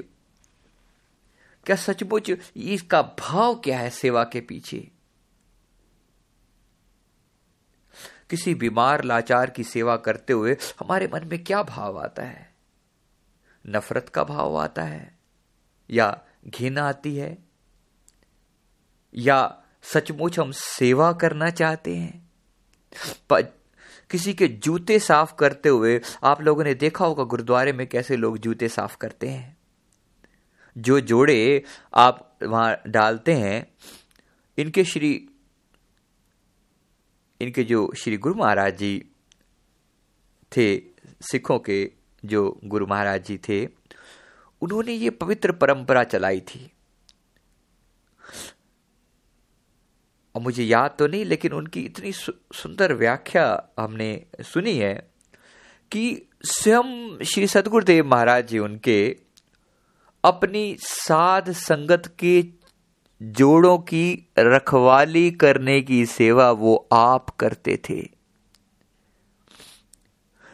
क्या 1.66 1.76
सचमुच 1.76 2.32
इसका 2.58 3.02
भाव 3.20 3.56
क्या 3.56 3.80
है 3.80 3.90
सेवा 3.90 4.24
के 4.24 4.42
पीछे? 4.42 4.88
किसी 8.32 8.56
बीमार 8.56 9.04
लाचार 9.04 9.50
की 9.50 9.64
सेवा 9.64 9.98
करते 9.98 10.34
हुए 10.34 10.58
हमारे 10.80 11.10
मन 11.14 11.28
में 11.28 11.44
क्या 11.44 11.64
भाव 11.64 12.00
आता 12.00 12.24
है? 12.24 12.54
नफरत 13.68 14.10
का 14.10 14.24
भाव 14.24 14.58
आता 14.58 14.84
है? 14.84 15.20
या 15.90 16.22
घिन 16.48 16.78
आती 16.78 17.16
है? 17.16 17.38
या 19.16 19.64
सचमुच 19.82 20.40
हम 20.40 20.52
सेवा 20.52 21.14
करना 21.14 21.50
चाहते 21.50 21.96
हैं? 21.96 22.32
पर 23.30 23.42
किसी 24.10 24.34
के 24.34 24.48
जूते 24.48 25.00
साफ़ 25.00 25.36
करते 25.36 25.70
हुए 25.70 26.02
आप 26.24 26.42
लोगों 26.42 26.64
ने 26.64 26.74
देखा 26.74 27.06
होगा 27.06 27.24
गुरुद्वारे 27.24 27.74
में 27.74 27.88
कैसे 27.88 28.16
लोग 28.16 28.38
जूते 28.38 28.68
साफ़ 28.68 28.98
करते 28.98 29.30
हैं। 29.30 29.58
जो 30.78 31.00
जोड़े 31.00 31.64
आप 31.94 32.40
वहाँ 32.44 32.82
डालते 32.88 33.34
हैं, 33.34 33.68
इनके 34.58 34.84
श्री 34.84 35.28
इनके 37.42 37.64
जो 37.64 37.92
श्री 37.98 38.18
गुरु 38.18 38.36
महाराज 38.36 38.78
जी 38.78 39.06
थे, 40.52 40.78
सिखों 41.22 41.60
के 41.60 41.92
जो 42.26 42.60
गुरु 42.66 42.88
महाराज 42.88 43.26
जी 43.26 43.38
थे, 43.38 43.66
उन्होंने 44.62 44.94
ये 44.94 45.10
पवित्र 45.10 45.52
परंपरा 45.52 46.04
चलाई 46.04 46.40
थी। 46.40 46.72
और 50.36 50.42
मुझे 50.42 50.64
याद 50.64 50.96
तो 51.00 51.08
नहीं, 51.08 51.26
लेकिन 51.26 51.54
उनकी 51.54 51.82
इतनी 51.82 52.12
सुंदर 52.12 52.94
व्याख्या 52.94 53.46
हमने 53.80 54.26
सुनी 54.42 54.78
है 54.78 54.94
कि 55.92 56.28
स्वयं 56.46 57.24
श्री 57.24 57.48
सदगुरुदेव 57.48 58.06
महाराज 58.06 58.48
जी 58.48 58.60
उनके 58.60 59.18
अपनी 60.24 60.78
साध 60.80 61.52
संगत 61.52 62.16
के 62.20 62.42
जोड़ों 63.22 63.78
की 63.78 64.32
रखवाली 64.40 65.32
करने 65.32 65.82
की 65.82 66.06
सेवा 66.06 66.52
वो 66.52 66.90
आप 66.94 67.30
करते 67.30 67.82
थे। 67.90 68.10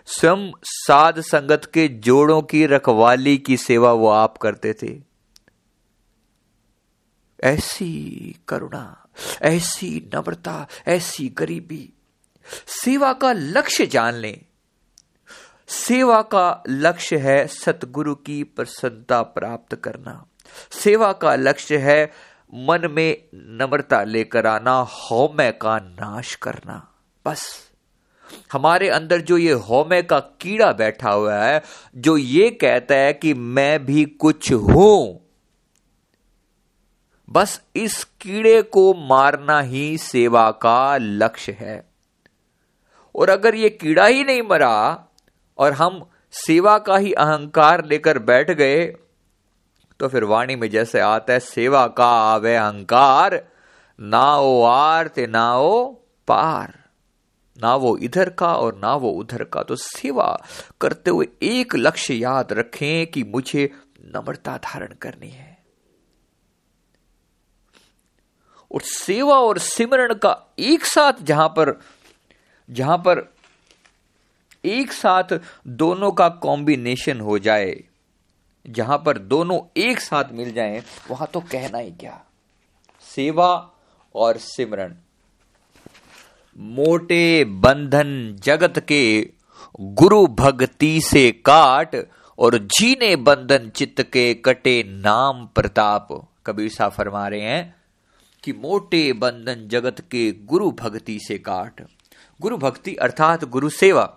स्वयं 0.06 0.52
साध 0.64 1.22
संगत 1.22 1.72
के 1.74 1.88
जोड़ों 1.88 2.42
की 2.42 2.66
रखवाली 2.66 3.38
की 3.38 3.58
सेवा 3.58 3.94
वो 3.94 4.10
आप 4.10 4.38
करते 4.38 4.74
थे। 4.74 5.02
ऐसी 7.44 8.36
करुणा, 8.48 9.08
ऐसी 9.42 10.10
नम्रता, 10.16 10.68
ऐसी 10.88 11.30
गरीबी, 11.30 11.94
सेवा 12.68 13.14
का 13.14 13.34
लक्ष्य 13.34 13.86
जान 13.86 14.14
लें। 14.14 14.46
सेवा 15.68 16.22
का 16.22 16.64
लक्ष्य 16.68 17.18
है 17.18 17.48
सतगुरु 17.48 18.16
की 18.16 18.44
प्रसन्नता 18.44 19.22
प्राप्त 19.22 19.76
करना। 19.76 20.26
सेवा 20.72 21.14
का 21.14 21.36
लक्ष्य 21.36 21.78
है 21.78 22.12
मन 22.54 22.88
में 22.92 23.24
नम्रता 23.36 24.04
लेकर 24.04 24.46
आना, 24.46 24.72
हौमय 24.72 25.52
का 25.52 25.78
नाश 25.78 26.36
करना। 26.36 26.94
बस। 27.26 27.68
हमारे 28.52 28.90
अंदर 28.90 29.22
जो 29.22 29.38
ये 29.38 29.52
हौमय 29.52 30.02
का 30.02 30.20
कीड़ा 30.20 30.72
बैठा 30.72 31.10
हुआ 31.10 31.36
है, 31.36 31.62
जो 31.96 32.18
ये 32.18 32.50
कहता 32.50 32.96
है 32.96 33.14
कि 33.14 33.34
मैं 33.34 33.86
भी 33.86 34.06
कुछ 34.06 34.54
हूँ। 34.54 35.28
बस 37.30 37.62
इस 37.76 38.04
कीड़े 38.04 38.62
को 38.62 38.94
मारना 38.94 39.62
ही 39.62 39.98
सेवा 39.98 40.52
का 40.52 40.98
लक्ष्य 40.98 41.52
है। 41.52 41.90
और 43.16 43.30
अगर 43.30 43.56
ये 43.56 43.70
कीड़ा 43.70 44.06
ही 44.06 44.24
नहीं 44.24 44.42
मरा, 44.42 45.06
और 45.58 45.74
हम 45.74 46.10
सेवा 46.32 46.78
का 46.78 46.98
ही 46.98 47.14
अहंकार 47.14 47.86
लेकर 47.86 48.20
बैठ 48.20 48.52
गए 48.52 48.96
तो 50.00 50.08
फिर 50.08 50.24
वाणी 50.24 50.56
में 50.56 50.70
जैसे 50.70 51.00
आता 51.00 51.34
है, 51.34 51.40
सेवा 51.40 51.88
का 51.88 52.10
आवे 52.24 52.56
अहंकार, 52.56 53.44
ना 54.00 54.36
ओ 54.38 54.62
आर 54.64 55.08
ते 55.08 55.28
ना 55.28 55.58
ओ 55.58 55.86
पार, 56.28 56.74
ना 57.58 57.76
वो 57.76 57.98
इधर 57.98 58.30
का 58.30 58.54
और 58.56 58.76
ना 58.76 58.96
वो 58.96 59.12
उधर 59.12 59.44
का। 59.44 59.64
तो 59.64 59.76
सेवा 59.76 60.30
करते 60.82 61.12
हुए 61.12 61.28
एक 61.44 61.76
लक्ष्य 61.76 62.14
याद 62.14 62.54
रखें 62.54 63.08
कि 63.08 63.24
मुझे 63.24 63.70
नम्रता 64.16 64.58
धारण 64.58 64.94
करनी 65.02 65.30
है। 65.30 65.58
और 68.72 68.82
सेवा 68.82 69.40
और 69.40 69.58
सिमरण 69.58 70.14
का 70.14 70.36
एक 70.60 70.86
साथ 70.86 71.24
जहाँ 71.24 71.48
पर 71.50 71.80
जहाँ 72.70 72.98
पर 72.98 73.28
एक 74.66 74.92
साथ 74.92 75.40
दोनों 75.68 76.12
का 76.12 76.30
कॉम्बिनेशन 76.30 77.20
हो 77.20 77.40
जाए 77.40 77.76
जहाँ 78.70 79.04
पर 79.06 79.18
दोनों 79.18 79.60
एक 79.78 80.00
साथ 80.00 80.24
मिल 80.32 80.54
जाएँ, 80.54 80.84
वहाँ 81.12 81.30
तो 81.34 81.40
कहना 81.40 81.78
ही 81.78 81.92
क्या? 81.92 82.26
सेवा 83.02 83.72
और 84.16 84.38
सिमरण 84.38 84.94
मोटे 86.58 87.46
बंधन 87.46 88.36
जगत 88.44 88.80
के 88.80 89.30
गुरु 89.82 90.28
भक्ति 90.28 91.02
से 91.02 91.32
काट 91.32 91.96
और 92.40 92.58
जीने 92.58 93.16
बंधन 93.16 93.70
चित्त 93.70 94.02
के 94.02 94.34
कटे 94.34 94.84
नाम 94.88 95.48
प्रताप। 95.48 96.08
कबीर 96.46 96.70
साहब 96.70 96.92
फरमा 96.92 97.28
रहे 97.28 97.42
हैं 97.42 97.76
कि 98.44 98.54
मोटे 98.54 99.14
बंधन 99.14 99.68
जगत 99.68 100.02
के 100.02 100.32
गुरु 100.32 100.72
भक्ति 100.72 101.20
से 101.20 101.38
काट। 101.38 101.86
गुरु 102.42 102.58
भक्ति 102.58 102.96
अर्थात 102.96 103.46
गुरु 103.46 103.70
सेवा। 103.70 104.17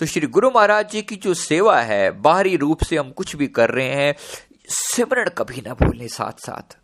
तो 0.00 0.06
श्री 0.06 0.26
गुरु 0.26 0.50
महाराज 0.50 0.90
जी 0.90 1.02
की 1.02 1.16
जो 1.16 1.34
सेवा 1.34 1.82
है, 1.82 2.10
बाहरी 2.10 2.56
रूप 2.56 2.82
से 2.82 2.96
हम 2.96 3.10
कुछ 3.10 3.36
भी 3.36 3.46
कर 3.46 3.70
रहे 3.70 3.88
हैं 3.88 4.14
सिमरण 4.68 5.28
कभी 5.28 5.60
ना 5.60 5.74
भूलें 5.74 6.08
साथ 6.08 6.32
साथ 6.32 6.78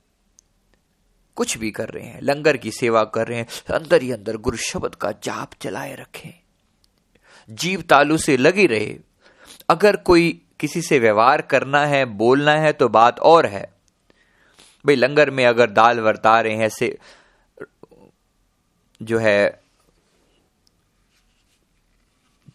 कुछ 1.36 1.58
भी 1.58 1.70
कर 1.70 1.88
रहे 1.88 2.04
हैं, 2.04 2.20
लंगर 2.22 2.56
की 2.56 2.70
सेवा 2.70 3.04
कर 3.04 3.26
रहे 3.26 3.38
हैं, 3.38 3.46
अंदर 3.74 4.02
ही 4.02 4.12
अंदर 4.12 4.36
गुरु 4.36 4.56
शब्द 4.56 4.94
का 4.94 5.12
जाप 5.12 5.50
चलाए 5.60 5.94
रखें। 5.94 6.30
जीव 7.50 7.82
तालु 7.82 8.18
से 8.18 8.36
लगी 8.36 8.66
रहे। 8.66 8.98
अगर 9.68 9.96
कोई 9.96 10.42
किसी 10.60 10.82
से 10.82 10.98
व्यवहार 10.98 11.42
करना 11.42 11.86
है, 11.86 12.04
बोलना 12.04 12.52
है 12.52 12.72
तो 12.72 12.88
बात 12.88 13.20
और 13.20 13.46
है। 13.46 13.72
भाई, 14.86 14.94
लंगर 14.94 15.30
में 15.30 15.46
अगर 15.46 15.70
दाल 15.70 16.00
वर्ता 16.00 16.40
रहे 16.40 16.54
हैं, 16.54 16.68
से 16.68 16.98
जो 19.02 19.18
है 19.18 19.65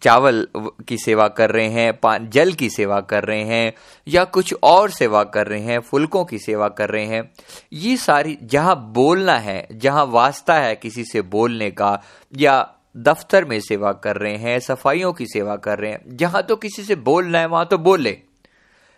चावल 0.01 0.48
की 0.58 0.98
सेवा 0.98 1.27
कर 1.27 1.50
रहे 1.50 1.67
हैं 1.67 2.29
जल 2.29 2.53
की 2.53 2.70
सेवा 2.70 3.00
कर 3.01 3.24
रहे 3.24 3.43
हैं, 3.43 3.74
या 4.08 4.24
कुछ 4.24 4.53
और 4.63 4.89
सेवा 4.89 5.24
कर 5.24 5.48
रहे 5.48 5.62
हैं, 5.62 5.79
फुलकों 5.79 6.25
की 6.25 6.38
सेवा 6.38 6.67
कर 6.67 6.89
रहे 6.89 7.05
हैं, 7.05 7.31
ये 7.74 7.98
सारी, 7.98 8.38
जहाँ 8.43 8.75
बोलना 8.93 9.38
है, 9.38 9.67
जहाँ 9.72 10.05
वास्ता 10.05 10.55
है 10.55 10.75
किसी 10.75 11.03
से 11.03 11.22
बोलने 11.22 11.72
का, 11.72 12.01
या 12.38 12.74
दफ्तर 12.98 13.46
में 13.46 13.60
सेवा 13.60 13.91
कर 13.91 14.15
रहे 14.15 14.36
हैं, 14.36 14.60
सफाइयों 14.60 15.13
की 15.13 15.25
सेवा 15.25 15.55
कर 15.55 15.79
रहे 15.79 15.91
हैं, 15.91 16.17
जहाँ 16.17 16.43
तो 16.43 16.55
किसी 16.55 16.84
से 16.84 16.96
बोलना 16.96 17.39
है, 17.39 17.46
वहाँ 17.46 17.65
तो 17.65 17.77
बोले। 17.77 18.17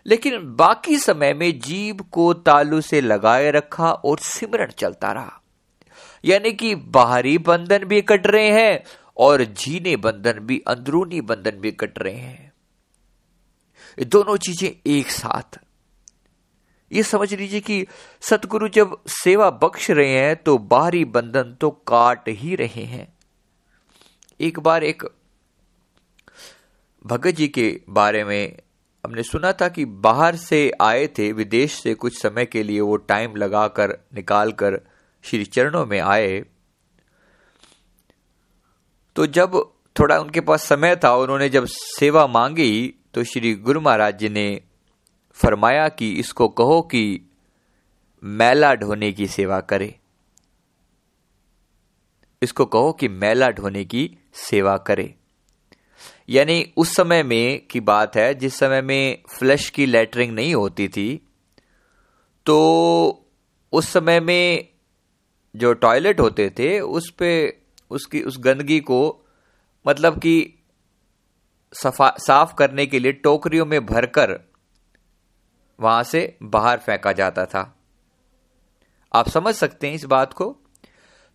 लेकिन 0.06 0.56
बाकी 0.56 0.98
समय 0.98 1.32
में 1.32 1.60
जीव 1.60 1.96
को 2.12 2.32
तालू 2.34 2.80
से 2.80 3.00
लगाए 3.00 3.50
रखा 3.50 3.92
और 3.92 4.18
सिमरण 4.18 4.70
चलता 4.78 5.12
रहा। 5.12 5.40
यानी 6.24 6.52
कि 6.52 6.74
बाहरी 6.74 7.38
बंधन 7.38 7.84
भी 7.84 8.00
कट 8.00 8.26
रहे 8.26 8.48
हैं 8.48 8.84
और 9.16 9.44
जीने 9.44 9.96
बंधन 9.96 10.38
भी, 10.38 10.62
अंदरूनी 10.68 11.20
बंधन 11.20 11.60
भी 11.60 11.72
कट 11.72 11.98
रहे 11.98 12.14
हैं। 12.14 12.52
ये 13.98 14.04
दोनों 14.04 14.36
चीज़ें 14.36 14.70
एक 14.86 15.10
साथ। 15.10 15.58
ये 16.90 17.02
समझ 17.02 17.32
लीजिए 17.34 17.60
कि 17.60 17.86
सतगुरु 18.22 18.68
जब 18.68 18.96
सेवा 19.08 19.50
बख्श 19.62 19.90
रहे 19.90 20.10
हैं 20.10 20.36
तो 20.36 20.56
बाहरी 20.58 21.04
बंधन 21.04 21.56
तो 21.60 21.70
काट 21.88 22.28
ही 22.28 22.54
रहे 22.54 22.84
हैं। 22.84 23.06
एक 24.40 24.60
बार 24.60 24.84
एक 24.84 25.02
भगत 27.04 27.34
जी 27.34 27.48
के 27.48 27.80
बारे 27.90 28.24
में 28.24 28.58
हमने 29.04 29.22
सुना 29.22 29.52
था 29.52 29.68
कि 29.68 29.84
बाहर 29.84 30.36
से 30.36 30.70
आए 30.80 31.06
थे, 31.18 31.32
विदेश 31.32 31.72
से 31.72 31.94
कुछ 31.94 32.20
समय 32.22 32.46
के 32.46 32.62
लिए 32.62 32.80
वो 32.80 32.96
टाइम 32.96 33.36
लगाकर 33.36 33.98
निकाल 34.14 34.52
कर 34.52 34.80
श्री 35.24 35.44
चरणों 35.44 35.84
में 35.86 35.98
आए। 36.00 36.44
तो 39.16 39.26
जब 39.26 39.52
थोड़ा 40.00 40.18
उनके 40.18 40.40
पास 40.40 40.62
समय 40.62 40.96
था, 40.96 41.14
उन्होंने 41.14 41.48
जब 41.48 41.66
सेवा 41.66 42.26
मांगी 42.26 42.94
तो 43.14 43.24
श्री 43.24 43.54
गुरु 43.54 43.80
महाराज 43.80 44.18
जी 44.18 44.28
ने 44.28 44.60
फरमाया 45.32 45.88
कि 45.88 46.12
इसको 46.12 46.48
कहो 46.48 46.80
कि 46.82 47.20
मैला 48.22 48.74
ढोने 48.74 49.12
की 49.12 49.26
सेवा 49.26 49.60
करे। 49.60 49.94
इसको 52.42 52.64
कहो 52.64 52.92
कि 52.92 53.08
मैला 53.08 53.50
ढोने 53.50 53.84
की 53.84 54.18
सेवा 54.34 54.76
करे। 54.76 55.14
यानी 56.28 56.72
उस 56.76 56.94
समय 56.96 57.22
में 57.22 57.66
की 57.66 57.80
बात 57.80 58.16
है, 58.16 58.34
जिस 58.34 58.54
समय 58.54 58.82
में 58.82 59.22
फ्लश 59.38 59.68
की 59.70 59.86
लेटरिंग 59.86 60.32
नहीं 60.32 60.54
होती 60.54 60.88
थी 60.88 61.26
तो 62.46 63.26
उस 63.72 63.88
समय 63.88 64.20
में 64.20 64.68
जो 65.56 65.72
टॉयलेट 65.72 66.20
होते 66.20 66.50
थे, 66.50 66.80
उस 66.80 67.10
पे 67.10 67.63
उसकी, 67.94 68.22
उस 68.22 68.38
गंदगी 68.38 68.80
को 68.80 69.24
मतलब 69.86 70.18
कि 70.18 70.54
सफ़ा 71.72 72.44
करने 72.58 72.86
के 72.86 72.98
लिए 72.98 73.12
टोकरियों 73.12 73.66
में 73.66 73.86
भरकर 73.86 74.38
वहाँ 75.80 76.02
से 76.02 76.36
बाहर 76.42 76.78
फेंका 76.78 77.12
जाता 77.12 77.44
था। 77.46 77.76
आप 79.14 79.28
समझ 79.28 79.54
सकते 79.54 79.86
हैं 79.86 79.94
इस 79.94 80.04
बात 80.04 80.32
को? 80.32 80.56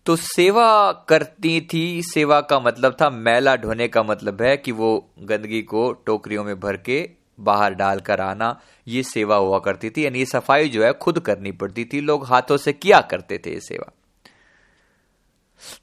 तो 0.06 0.16
सेवा 0.16 0.92
करती 1.08 1.60
थी, 1.72 2.02
सेवा 2.02 2.40
का 2.40 2.60
मतलब 2.60 2.96
था, 3.00 3.10
मैला 3.10 3.56
ढोने 3.56 3.88
का 3.88 4.02
मतलब 4.02 4.42
है 4.42 4.56
कि 4.56 4.72
वो 4.72 5.10
गंदगी 5.18 5.62
को 5.62 5.92
टोकरियों 5.92 6.44
में 6.44 6.60
भर 6.60 6.76
के 6.76 7.10
बाहर 7.40 7.74
डालकर 7.74 8.20
आना, 8.20 8.60
ये 8.88 9.02
सेवा 9.02 9.36
हुआ 9.36 9.58
करती 9.58 9.90
थी, 9.90 10.04
यानी 10.04 10.18
ये 10.18 10.24
सफ़ाई 10.24 10.68
जो 10.68 10.84
है 10.84 10.92
खुद 10.92 11.20
करनी 11.20 11.52
पड़ती 11.52 11.84
थी, 11.84 12.00
लोग 12.00 12.26
हाथों 12.26 12.56
से 12.56 12.72
किया 12.72 13.00
करते 13.00 13.38
थे 13.38 13.52
ये 13.54 13.60
सेवा। 13.60 13.92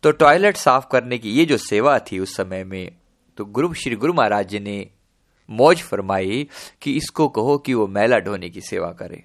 तो 0.04 0.12
टॉयलेट 0.12 0.58
साफ़ 0.58 0.86
करने 0.92 1.18
की 1.18 1.32
ये 1.32 1.46
जो 1.46 1.58
सेवा 1.58 1.98
थी 2.02 2.20
उस 2.20 2.36
समय 2.36 2.64
में 2.64 2.92
तो 3.38 3.46
गुरु, 3.46 3.74
श्री 3.74 3.96
गुरु 3.96 4.14
महाराज 4.14 4.48
जी 4.50 4.60
ने 4.60 4.90
मौज 5.50 5.82
फरमाई 5.82 6.48
कि 6.82 6.96
इसको 6.98 7.28
कहो 7.30 7.58
कि 7.58 7.74
वो 7.74 7.88
मैला 7.88 8.20
ढोने 8.20 8.50
की 8.50 8.62
सेवा 8.62 8.92
करे। 8.92 9.24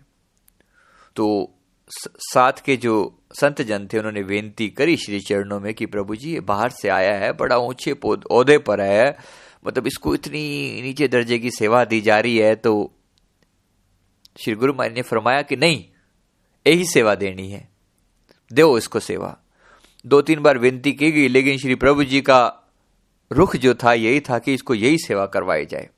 तो 1.17 1.55
साथ 1.91 2.61
के 2.65 2.77
जो 2.77 2.95
संत 3.41 3.63
जन 3.63 3.87
थे, 3.93 3.99
उन्होंने 3.99 4.23
बेनती 4.23 4.69
करी 4.69 4.97
श्री 4.97 5.21
चरणों 5.21 5.59
में 5.61 5.73
कि 5.75 5.87
प्रभु 5.87 6.17
जी, 6.17 6.33
ये 6.33 6.41
बाहर 6.41 6.71
से 6.71 6.89
आया 6.89 7.15
है, 7.17 7.33
बड़ा 7.33 7.57
ऊँचे 7.59 7.93
औहदे 8.05 8.59
पर 8.59 8.81
है 8.81 9.17
मतलब 9.65 9.87
इसको 9.87 10.15
इतनी 10.15 10.83
नीचे 10.83 11.09
दर्जे 11.09 11.39
की 11.39 11.51
सेवा 11.51 11.85
दी 11.85 12.01
जा 12.01 12.19
रही 12.21 12.39
है 12.39 12.55
तो 12.57 12.73
श्री 14.37 14.55
गुरु 14.55 14.73
महाराज 14.73 14.97
ने 14.97 15.03
फरमाया 15.03 15.43
कि 15.43 15.57
नहीं, 15.57 15.85
यही 16.67 16.85
सेवा 16.85 17.15
देनी 17.15 17.49
है, 17.51 17.69
दो 18.51 18.77
इसको 18.79 19.01
सेवा। 19.01 19.37
दो 20.07 20.23
तीन 20.23 20.41
बार 20.41 20.59
विनती 20.59 20.93
की 20.93 21.13
गई, 21.13 21.29
लेकिन 21.29 21.59
श्री 21.59 21.75
प्रभु 21.75 22.05
जी 22.05 22.21
का 22.21 22.59
रुख 23.33 23.57
जो 23.57 23.75
था, 23.75 23.93
यही 23.93 24.21
था 24.21 24.39
कि 24.39 24.55
इसको 24.55 24.75
यही 24.75 24.99
सेवा 24.99 25.27
करवाई 25.27 25.67
जाए। 25.67 25.89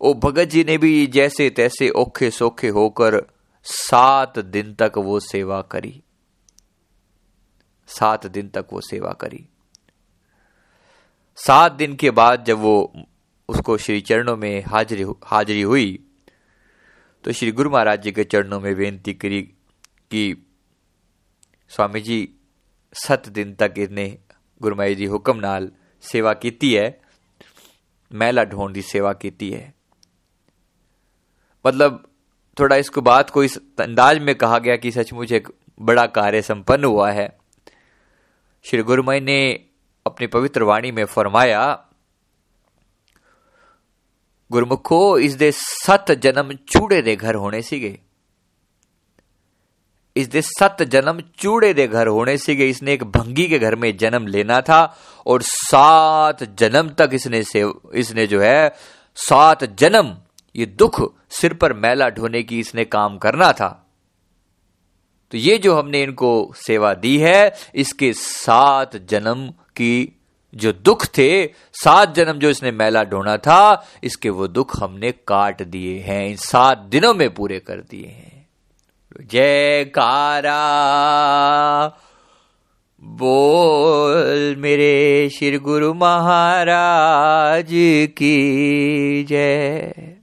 ओ 0.00 0.14
भगत 0.14 0.44
जी 0.44 0.64
ने 0.64 0.78
भी 0.78 1.06
जैसे 1.06 1.50
तैसे 1.50 1.88
औखे 1.88 2.30
सौखे 2.30 2.68
होकर 2.68 3.22
सात 3.64 4.38
दिन 4.38 4.74
तक 4.74 4.92
वो 4.96 5.20
सेवा 5.20 5.62
करी। 5.62 6.02
सात 7.86 8.26
दिन 8.26 8.48
तक 8.48 8.66
वो 8.72 8.80
सेवा 8.80 9.12
करी। 9.12 9.48
सात 11.36 11.72
दिन 11.72 11.94
के 11.94 12.10
बाद 12.10 12.44
जब 12.44 12.58
वो 12.58 12.92
उसको 13.48 13.76
श्री 13.78 14.00
चरणों 14.00 14.36
में 14.36 14.64
हाजिरी 14.64 15.04
हाजिरी 15.24 15.62
हुई 15.62 15.98
तो 17.24 17.32
श्री 17.32 17.52
गुरु 17.52 17.70
महाराज 17.70 18.02
जी 18.02 18.12
के 18.12 18.24
चरणों 18.24 18.60
में 18.60 18.74
बेनती 18.76 19.14
करी 19.14 19.42
कि 20.10 20.46
स्वामी 21.68 22.00
जी 22.00 22.28
सत 22.94 23.28
दिन 23.28 23.54
तक 23.54 23.74
गुरु 24.62 24.76
महाराज 24.76 24.96
जी 24.96 25.04
हुक्म 25.04 25.36
नाल 25.36 25.70
सेवा 26.02 26.32
की 26.32 26.74
है, 26.74 27.00
मैला 28.12 28.44
ढोंड 28.44 28.74
की 28.74 28.82
सेवा 28.82 29.12
की 29.12 29.50
है। 29.50 29.74
मतलब 31.66 32.02
थोड़ा 32.60 32.76
इसको 32.76 33.00
बात 33.00 33.30
को 33.30 33.44
इस 33.44 33.56
अंदाज 33.80 34.18
में 34.18 34.34
कहा 34.34 34.58
गया 34.58 34.76
कि 34.76 34.90
सचमुच 34.90 35.32
एक 35.32 35.48
बड़ा 35.80 36.06
कार्य 36.06 36.42
संपन्न 36.42 36.84
हुआ 36.84 37.10
है। 37.10 37.38
श्री 38.64 38.82
गुरुमय 38.82 39.20
ने 39.20 39.64
अपनी 40.06 40.26
पवित्र 40.26 40.62
वाणी 40.62 40.90
में 40.90 41.04
फरमाया, 41.04 41.88
गुरमुखो, 44.50 45.18
इस 45.18 45.34
दे 45.34 45.50
सत 45.52 46.12
जन्म 46.12 46.52
चूड़े 46.52 47.02
दे 47.02 47.16
घर 47.16 47.34
होने 47.34 47.62
सीगे। 47.62 47.98
इस 50.16 50.28
दे 50.30 50.42
सत 50.42 50.82
जन्म 50.82 51.20
चूड़े 51.38 51.74
दे 51.74 51.86
घर 51.86 52.06
होने 52.06 52.36
सीगे 52.38 52.66
इसने 52.66 52.92
एक 52.92 53.04
भंगी 53.04 53.46
के 53.46 53.58
घर 53.58 53.76
में 53.76 53.96
जन्म 53.96 54.26
लेना 54.26 54.60
था 54.60 54.96
और 55.26 55.42
सात 55.42 56.42
जन्म 56.58 56.88
तक 56.88 57.10
इसने 57.12 57.42
से, 57.42 57.72
इसने 57.94 58.26
जो 58.26 58.40
है, 58.40 58.74
सात 59.14 59.64
जन्म, 59.64 60.16
ये 60.54 60.66
दुख 60.66 61.12
सिर 61.30 61.54
पर 61.54 61.72
मैला 61.72 62.08
ढोने 62.08 62.42
की 62.42 62.60
इसने 62.60 62.84
काम 62.84 63.18
करना 63.18 63.52
था। 63.52 63.80
तो 65.30 65.38
ये 65.38 65.58
जो 65.58 65.74
हमने 65.74 66.02
इनको 66.02 66.52
सेवा 66.56 66.94
दी 66.94 67.18
है, 67.18 67.54
इसके 67.74 68.12
सात 68.12 68.96
जन्म 68.96 69.48
की 69.48 70.12
जो 70.54 70.72
दुख 70.72 71.06
थे, 71.06 71.46
सात 71.72 72.14
जन्म 72.14 72.32
जो 72.32 72.50
इसने 72.50 72.70
मैला 72.70 73.04
ढोना 73.04 73.36
था, 73.36 73.86
इसके 74.04 74.30
वो 74.30 74.48
दुख 74.48 74.82
हमने 74.82 75.12
काट 75.12 75.62
दिए 75.62 75.98
हैं, 76.00 76.28
इन 76.28 76.36
सात 76.36 76.78
दिनों 76.78 77.14
में 77.14 77.34
पूरे 77.34 77.58
कर 77.58 77.80
दिए 77.80 78.06
हैं। 78.06 78.43
जयकारा। 79.22 80.58
बोल 83.02 84.56
मेरे 84.58 85.28
श्री 85.28 85.58
गुरु 85.58 85.92
महाराज 85.94 87.68
की 88.18 89.24
जय। 89.24 90.16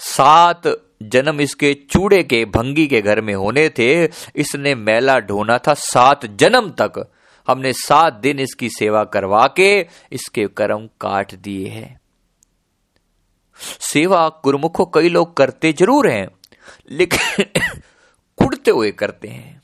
सात 0.00 0.62
जन्म 1.02 1.40
इसके 1.40 1.72
चूड़े 1.90 2.22
के 2.22 2.44
भंगी 2.44 2.86
के 2.86 3.00
घर 3.02 3.20
में 3.20 3.34
होने 3.34 3.68
थे, 3.68 4.04
इसने 4.04 4.74
मैला 4.74 5.18
ढोना 5.20 5.58
था 5.58 5.74
सात 5.74 6.26
जन्म 6.36 6.70
तक। 6.80 7.04
हमने 7.48 7.72
सात 7.72 8.14
दिन 8.14 8.38
इसकी 8.38 8.68
सेवा 8.68 9.04
करवा 9.04 9.46
के 9.56 9.68
इसके 10.12 10.46
कर्म 10.56 10.86
काट 11.00 11.34
दिए 11.34 11.68
हैं। 11.68 12.00
सेवा 13.60 14.28
गुरुमुखो 14.44 14.84
कई 14.84 15.08
लोग 15.08 15.36
करते 15.36 15.72
ज़रूर 15.72 16.08
हैं 16.08 16.26
लेकिन 16.90 17.44
कुड़ते 18.36 18.70
हुए 18.70 18.92
करते 18.92 19.28
हैं। 19.28 19.62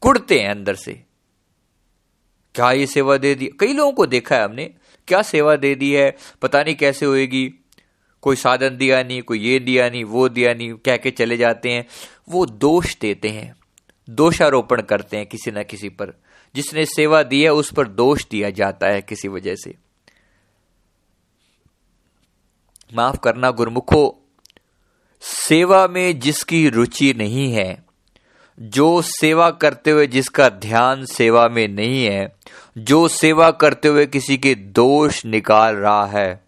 कुड़ते 0.00 0.40
हैं 0.40 0.50
अंदर 0.50 0.74
से। 0.74 1.04
क्या 2.54 2.72
ये 2.72 2.86
सेवा 2.86 3.16
दे 3.16 3.34
दी? 3.34 3.50
कई 3.60 3.72
लोगों 3.72 3.92
को 3.92 4.06
देखा 4.06 4.36
है 4.36 4.44
हमने। 4.44 4.74
क्या 5.08 5.22
सेवा 5.22 5.56
दे 5.56 5.74
दी 5.74 5.92
है? 5.92 6.16
पता 6.42 6.62
नहीं 6.62 6.74
कैसे 6.74 7.06
होएगी। 7.06 7.54
कोई 8.22 8.36
साधन 8.36 8.76
दिया 8.76 9.02
नहीं, 9.02 9.22
कोई 9.22 9.38
ये 9.38 9.58
दिया 9.58 9.90
नहीं, 9.90 10.04
वो 10.04 10.28
दिया 10.28 10.54
नहीं, 10.54 10.74
कह 10.74 10.96
के 10.96 11.10
चले 11.10 11.36
जाते 11.36 11.70
हैं। 11.70 11.86
वो 12.28 12.46
दोष 12.46 12.96
देते 12.96 13.28
हैं। 13.28 13.56
दोषारोपण 14.10 14.82
करते 14.82 15.16
हैं 15.16 15.26
किसी 15.26 15.50
ना 15.50 15.62
किसी 15.62 15.88
पर। 15.88 16.22
जिसने 16.54 16.84
सेवा 16.84 17.22
दी 17.22 17.42
है, 17.42 17.52
उस 17.52 17.74
पर 17.74 17.88
दोष 17.88 18.26
दिया 18.30 18.50
जाता 18.50 18.86
है 18.86 19.02
किसी 19.02 19.28
वजह 19.28 19.54
से। 19.54 19.74
माफ़ 22.94 23.16
करना, 23.16 23.50
गुरमुखो 23.50 24.19
सेवा 25.20 25.88
में 25.88 26.20
जिसकी 26.20 26.68
रुचि 26.68 27.14
नहीं 27.14 27.52
है, 27.52 27.84
जो 28.60 29.02
सेवा 29.02 29.50
करते 29.50 29.90
हुए 29.90 30.06
जिसका 30.06 30.48
ध्यान 30.48 31.04
सेवा 31.04 31.48
में 31.48 31.68
नहीं 31.68 32.04
है, 32.04 32.36
जो 32.78 33.08
सेवा 33.08 33.50
करते 33.50 33.88
हुए 33.88 34.06
किसी 34.06 34.38
के 34.38 34.54
दोष 34.54 35.24
निकाल 35.24 35.76
रहा 35.76 36.06
है, 36.06 36.44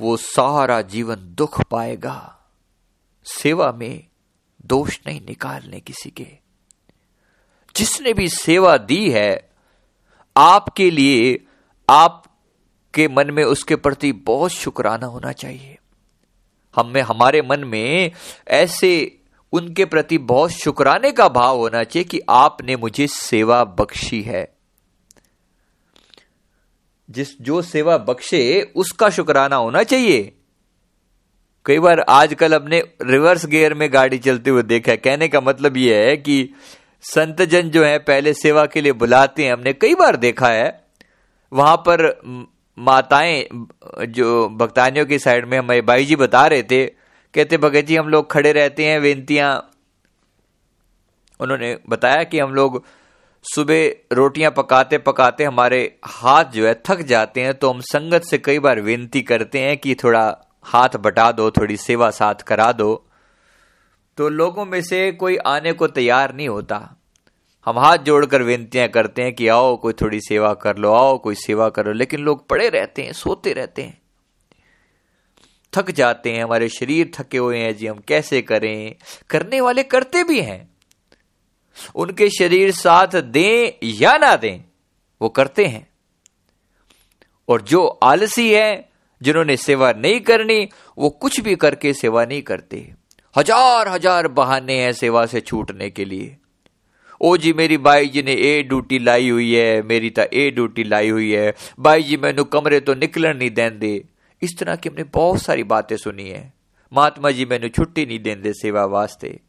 वो 0.00 0.16
सारा 0.16 0.82
जीवन 0.82 1.16
दुख 1.16 1.62
पाएगा। 1.62 2.38
सेवा 3.24 3.72
में 3.72 4.06
दोष 4.66 4.98
नहीं 5.06 5.20
निकालने 5.20 5.80
किसी 5.80 6.10
के। 6.10 6.26
जिसने 7.76 8.12
भी 8.12 8.28
सेवा 8.28 8.76
दी 8.76 9.10
है, 9.10 9.50
आपके 10.36 10.90
लिए, 10.90 11.44
आपके 11.90 13.08
मन 13.08 13.30
में 13.30 13.44
उसके 13.44 13.76
प्रति 13.76 14.12
बहुत 14.12 14.50
शुक्राना 14.50 15.06
होना 15.06 15.32
चाहिए। 15.32 15.78
हमें 16.76 17.02
हमारे 17.02 17.42
मन 17.42 17.64
में 17.64 18.10
ऐसे 18.48 19.18
उनके 19.52 19.84
प्रति 19.84 20.18
बहुत 20.18 20.50
शुक्राने 20.50 21.12
का 21.12 21.28
भाव 21.28 21.56
होना 21.56 21.84
चाहिए 21.84 22.04
कि 22.04 22.20
आपने 22.28 22.76
मुझे 22.76 23.06
सेवा 23.06 23.64
बख्शी 23.64 24.22
है। 24.22 24.56
जिस 27.10 27.40
जो 27.40 27.62
सेवा 27.62 27.98
बख्शे, 27.98 28.72
उसका 28.76 29.08
शुक्राना 29.08 29.56
होना 29.56 29.82
चाहिए। 29.82 30.32
कई 31.66 31.78
बार 31.78 32.00
आजकल 32.00 32.52
अपने 32.52 32.82
रिवर्स 33.02 33.46
गियर 33.46 33.74
में 33.74 33.92
गाड़ी 33.92 34.18
चलते 34.18 34.50
हुए 34.50 34.62
देखा 34.62 34.92
है। 34.92 34.96
कहने 34.96 35.28
का 35.28 35.40
मतलब 35.40 35.76
यह 35.76 35.96
है 35.96 36.16
कि 36.16 36.54
संत 37.02 37.42
जन 37.42 37.70
जो 37.70 37.84
है, 37.84 37.98
पहले 37.98 38.34
सेवा 38.34 38.66
के 38.66 38.80
लिए 38.80 38.92
बुलाते 38.92 39.44
हैं। 39.44 39.52
हमने 39.52 39.72
कई 39.72 39.94
बार 39.94 40.16
देखा 40.16 40.48
है, 40.48 40.84
वहाँ 41.52 41.76
पर 41.76 42.20
माताएँ, 42.78 43.48
जो 44.06 44.48
भक्तानियों 44.48 45.06
की 45.06 45.18
साइड 45.18 45.46
में 45.46 45.58
हमारे 45.58 45.80
भाई 45.80 46.04
जी 46.04 46.16
बता 46.16 46.46
रहे 46.46 46.62
थे, 46.62 46.86
कहते, 47.34 47.56
भगत 47.56 47.84
जी, 47.84 47.96
हम 47.96 48.08
लोग 48.08 48.30
खड़े 48.30 48.52
रहते 48.52 48.84
हैं, 48.84 49.02
बेनतियाँ। 49.02 49.70
उन्होंने 51.40 51.78
बताया 51.88 52.22
कि 52.24 52.38
हम 52.38 52.54
लोग 52.54 52.84
सुबह 53.44 54.14
रोटियाँ 54.14 54.50
पकाते 54.50 54.98
पकाते 54.98 55.44
हमारे 55.44 55.98
हाथ 56.04 56.44
जो 56.44 56.66
है 56.66 56.74
थक 56.88 57.00
जाते 57.02 57.40
हैं 57.40 57.54
तो 57.54 57.70
हम 57.70 57.80
संगत 57.80 58.22
से 58.22 58.38
कई 58.38 58.58
बार 58.58 58.80
विनती 58.80 59.22
करते 59.22 59.58
हैं 59.58 59.76
कि 59.78 59.94
थोड़ा 59.94 60.36
हाथ 60.62 60.88
बटा 60.88 61.32
दो, 61.32 61.50
थोड़ी 61.50 61.76
सेवा 61.76 62.10
साथ 62.10 62.34
करा 62.34 62.72
दो। 62.72 63.06
तो 64.16 64.28
लोगों 64.28 64.64
में 64.64 64.82
से 64.82 65.12
कोई 65.12 65.36
आने 65.36 65.72
को 65.72 65.86
तैयार 65.86 66.34
नहीं 66.34 66.48
होता। 66.48 66.96
हम 67.66 67.78
हाथ 67.78 67.98
जोड़कर 67.98 68.42
विनतियाँ 68.42 68.88
करते 68.88 69.22
हैं 69.22 69.34
कि 69.34 69.48
आओ, 69.48 69.76
कोई 69.76 69.92
थोड़ी 69.92 70.20
सेवा 70.20 70.54
कर 70.54 70.76
लो, 70.76 70.92
आओ, 70.92 71.18
कोई 71.18 71.34
सेवा 71.34 71.68
करो 71.68 71.92
लेकिन 71.92 72.20
लोग 72.20 72.48
पड़े 72.48 72.68
रहते 72.68 73.02
हैं, 73.02 73.12
सोते 73.12 73.52
रहते 73.52 73.82
हैं। 73.82 74.02
थक 75.72 75.90
जाते 75.90 76.32
हैं, 76.32 76.44
हमारे 76.44 76.68
शरीर 76.68 77.10
थके 77.14 77.38
हुए 77.38 77.58
हैं, 77.58 77.76
जी 77.76 77.86
हम 77.86 77.98
कैसे 78.08 78.42
करें? 78.42 78.94
करने 79.30 79.60
वाले 79.60 79.82
करते 79.82 80.24
भी 80.24 80.40
हैं। 80.40 80.70
उनके 81.94 82.28
शरीर 82.28 82.70
साथ 82.70 83.06
दें 83.06 83.72
या 83.84 84.16
ना 84.16 84.36
दें, 84.36 84.64
वो 85.20 85.28
करते 85.28 85.66
हैं। 85.66 85.86
और 87.48 87.62
जो 87.62 87.86
आलसी 87.86 88.54
है, 88.54 88.88
जिन्होंने 89.22 89.56
सेवा 89.56 89.92
नहीं 89.92 90.20
करनी, 90.20 90.68
वो 90.98 91.10
कुछ 91.10 91.40
भी 91.40 91.56
करके 91.56 91.92
सेवा 91.92 92.24
नहीं 92.24 92.42
करते। 92.42 92.94
हज़ार 93.36 93.88
हज़ार 93.88 94.28
बहाने 94.28 94.80
हैं 94.80 94.92
सेवा 94.92 95.26
से 95.26 95.40
छूटने 95.40 95.90
के 95.90 96.04
लिए। 96.04 96.36
ओ 97.22 97.36
जी, 97.36 97.52
मेरी 97.52 97.76
बाई 97.76 98.06
जी 98.06 98.22
ने 98.22 98.32
ए 98.32 98.62
ड्यूटी 98.62 98.98
लाई 98.98 99.28
हुई 99.28 99.54
है, 99.54 99.82
मेरी 99.82 100.10
तो 100.10 100.22
ए 100.22 100.50
ड्यूटी 100.50 100.84
लाई 100.84 101.08
हुई 101.08 101.30
है। 101.32 101.54
बाई 101.80 102.02
जी, 102.02 102.16
मैनू 102.16 102.44
कमरे 102.44 102.80
तो 102.80 102.94
निकलन 102.94 103.36
नहीं 103.36 103.50
देंदे। 103.50 104.04
इस 104.42 104.58
तरह 104.58 104.76
की 104.76 104.88
हमने 104.88 105.04
बहुत 105.04 105.42
सारी 105.42 105.62
बातें 105.62 105.96
सुनी 105.96 106.28
है। 106.28 106.52
महात्मा 106.92 107.30
जी 107.30 107.44
मैनू 107.44 107.68
छुट्टी 107.68 108.06
नहीं 108.06 108.18
देंदे 108.18 108.52
सेवा 108.52 108.84
वास्ते। 108.84 109.40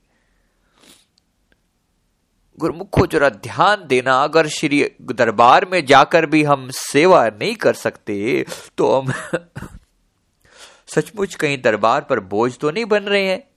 गुरमुखो, 2.59 3.05
जरा 3.07 3.29
ध्यान 3.29 3.85
देना, 3.87 4.23
अगर 4.23 4.47
श्री 4.47 4.91
दरबार 5.01 5.65
में 5.65 5.85
जाकर 5.85 6.25
भी 6.25 6.43
हम 6.43 6.69
सेवा 6.69 7.27
नहीं 7.27 7.55
कर 7.55 7.73
सकते 7.73 8.45
तो 8.77 8.99
हम 8.99 9.13
सचमुच 10.87 11.35
कहीं 11.35 11.61
दरबार 11.61 12.01
पर 12.01 12.19
बोझ 12.19 12.57
तो 12.57 12.71
नहीं 12.71 12.85
बन 12.85 13.03
रहे 13.03 13.23
हैं। 13.23 13.52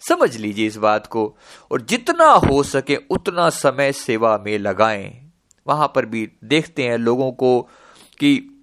समझ 0.00 0.36
लीजिए 0.36 0.66
इस 0.66 0.76
बात 0.76 1.06
को 1.06 1.24
और 1.70 1.80
जितना 1.80 2.24
हो 2.24 2.62
सके 2.62 2.96
उतना 3.10 3.48
समय 3.50 3.92
सेवा 3.92 4.36
में 4.46 4.58
लगाएँ। 4.58 5.10
वहाँ 5.66 5.92
पर 5.94 6.06
भी 6.06 6.28
देखते 6.44 6.82
हैं 6.82 6.96
लोगों 6.98 7.30
को 7.32 7.60
कि 8.18 8.56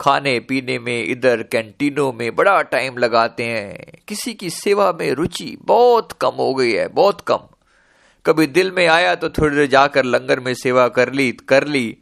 खाने 0.00 0.38
पीने 0.40 0.78
में 0.78 1.04
इधर 1.04 1.42
कैंटीनों 1.42 2.12
में 2.12 2.34
बड़ा 2.36 2.60
टाइम 2.62 2.98
लगाते 2.98 3.44
हैं। 3.44 4.02
किसी 4.08 4.34
की 4.34 4.50
सेवा 4.50 4.92
में 4.92 5.10
रुचि 5.12 5.56
बहुत 5.62 6.12
कम 6.12 6.34
हो 6.38 6.54
गई 6.54 6.72
है, 6.72 6.88
बहुत 6.88 7.20
कम। 7.20 7.38
कभी 8.26 8.46
दिल 8.46 8.70
में 8.70 8.86
आया 8.86 9.14
तो 9.14 9.28
थोड़ी 9.28 9.56
देर 9.56 9.66
जाकर 9.66 10.04
लंगर 10.04 10.40
में 10.40 10.52
सेवा 10.54 10.88
कर 10.88 11.12
ली 11.12 11.30
कर 11.32 11.66
ली। 11.66 11.96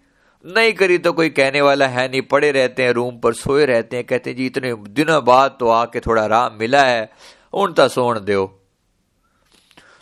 नहीं 0.44 0.72
करी 0.72 0.98
तो 0.98 1.12
कोई 1.12 1.28
कहने 1.28 1.60
वाला 1.60 1.86
है 1.86 2.08
नहीं, 2.10 2.22
पड़े 2.22 2.50
रहते 2.52 2.82
हैं, 2.82 2.92
रूम 2.92 3.18
पर 3.18 3.32
सोए 3.32 3.66
रहते 3.66 3.96
हैं, 3.96 4.06
कहते 4.06 4.30
हैं, 4.30 4.36
जी, 4.36 4.46
इतने 4.46 4.74
दिनों 4.74 5.24
बाद 5.24 5.56
तो 5.60 5.68
आके 5.68 6.00
थोड़ा 6.00 6.22
आराम 6.22 6.56
मिला 6.60 6.82
है 6.82 7.10
उनता 7.54 7.88
सोन 7.88 8.18
दो 8.20 8.44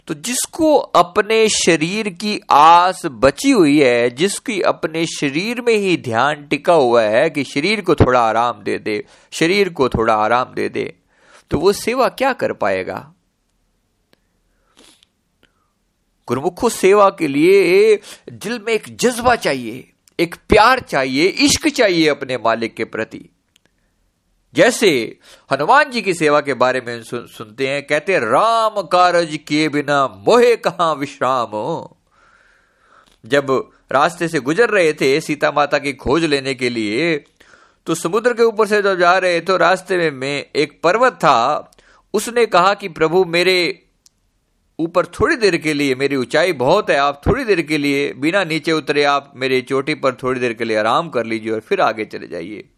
तो 0.08 0.14
जिसको 0.16 0.74
अपने 0.76 1.48
शरीर 1.48 2.08
की 2.08 2.40
आस 2.50 3.02
बची 3.06 3.50
हुई 3.50 3.78
है, 3.80 4.10
जिसकी 4.10 4.60
अपने 4.60 5.04
शरीर 5.06 5.60
में 5.60 5.74
ही 5.74 5.96
ध्यान 5.96 6.46
टिका 6.46 6.74
हुआ 6.74 7.02
है 7.02 7.28
कि 7.30 7.44
शरीर 7.44 7.80
को 7.80 7.94
थोड़ा 7.94 8.20
आराम 8.20 8.62
दे 8.62 8.78
दे, 8.78 9.04
शरीर 9.32 9.68
को 9.68 9.88
थोड़ा 9.88 10.14
आराम 10.14 10.54
दे 10.54 10.68
दे 10.68 10.92
तो 11.50 11.58
वो 11.58 11.72
सेवा 11.72 12.08
क्या 12.08 12.32
कर 12.32 12.52
पाएगा? 12.52 13.12
गुरुमुखो, 16.28 16.68
सेवा 16.68 17.08
के 17.10 17.28
लिए 17.28 18.00
दिल 18.32 18.60
में 18.66 18.72
एक 18.72 18.96
जज्बा 18.96 19.34
चाहिए, 19.36 19.92
एक 20.18 20.34
प्यार 20.48 20.80
चाहिए, 20.80 21.26
इश्क 21.26 21.68
चाहिए 21.68 22.08
अपने 22.08 22.36
मालिक 22.36 22.74
के 22.74 22.84
प्रति। 22.84 23.28
जैसे 24.54 25.18
हनुमान 25.52 25.90
जी 25.90 26.02
की 26.02 26.14
सेवा 26.14 26.40
के 26.40 26.54
बारे 26.54 26.80
में 26.80 27.02
सुन, 27.02 27.26
सुनते 27.26 27.68
हैं 27.68 27.86
कहते 27.86 28.12
हैं 28.12 28.20
राम 28.20 28.82
कारज 28.82 29.38
किए 29.48 29.68
बिना 29.68 30.06
मोहे 30.06 30.56
कहा 30.56 30.92
विश्राम? 30.92 31.86
जब 33.26 33.70
रास्ते 33.92 34.28
से 34.28 34.40
गुजर 34.40 34.70
रहे 34.70 34.92
थे 34.92 35.20
सीता 35.20 35.50
माता 35.50 35.78
की 35.78 35.92
खोज 35.92 36.24
लेने 36.24 36.54
के 36.54 36.68
लिए 36.68 37.24
तो 37.86 37.94
समुद्र 37.94 38.34
के 38.34 38.42
ऊपर 38.42 38.66
से 38.66 38.82
जब 38.82 38.98
जा 38.98 39.18
रहे 39.18 39.40
तो 39.40 39.56
रास्ते 39.56 39.96
में, 39.96 40.10
में 40.10 40.50
एक 40.56 40.80
पर्वत 40.82 41.12
था। 41.12 41.70
उसने 42.14 42.46
कहा 42.46 42.74
कि 42.74 42.88
प्रभु 42.88 43.24
मेरे 43.24 43.82
ऊपर 44.78 45.06
थोड़ी 45.06 45.36
देर 45.36 45.56
के 45.56 45.74
लिए 45.74 45.94
मेरी 45.94 46.16
ऊंचाई 46.16 46.52
बहुत 46.52 46.90
है 46.90 46.96
आप 46.96 47.22
थोड़ी 47.26 47.44
देर 47.44 47.62
के 47.62 47.78
लिए 47.78 48.12
बिना 48.12 48.44
नीचे 48.44 48.72
उतरे 48.72 49.04
आप 49.04 49.32
मेरी 49.36 49.62
चोटी 49.62 49.94
पर 49.94 50.14
थोड़ी 50.14 50.40
देर 50.40 50.52
के 50.52 50.64
लिए 50.64 50.76
आराम 50.76 51.08
कर 51.08 51.24
लीजिए 51.24 51.52
और 51.52 51.60
फिर 51.60 51.80
आगे 51.80 52.04
चले 52.04 52.28
जाइए। 52.28 52.68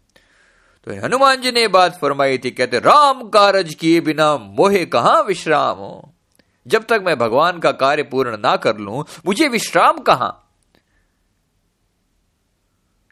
तो 0.85 0.93
हनुमान 0.93 1.41
जी 1.41 1.51
ने 1.51 1.67
बात 1.67 1.99
फरमाई 1.99 2.37
थी, 2.37 2.51
कहते, 2.51 2.79
राम 2.79 3.29
कारज 3.29 3.73
किए 3.73 4.01
बिना 4.01 4.37
मोहे 4.37 4.85
कहा 4.85 5.19
विश्राम 5.19 5.77
हो? 5.77 6.13
जब 6.67 6.85
तक 6.85 7.03
मैं 7.05 7.17
भगवान 7.17 7.59
का 7.59 7.71
कार्य 7.71 8.03
पूर्ण 8.03 8.37
ना 8.37 8.55
कर 8.55 8.77
लू, 8.77 9.05
मुझे 9.25 9.47
विश्राम 9.47 9.97
कहाँ? 9.97 10.41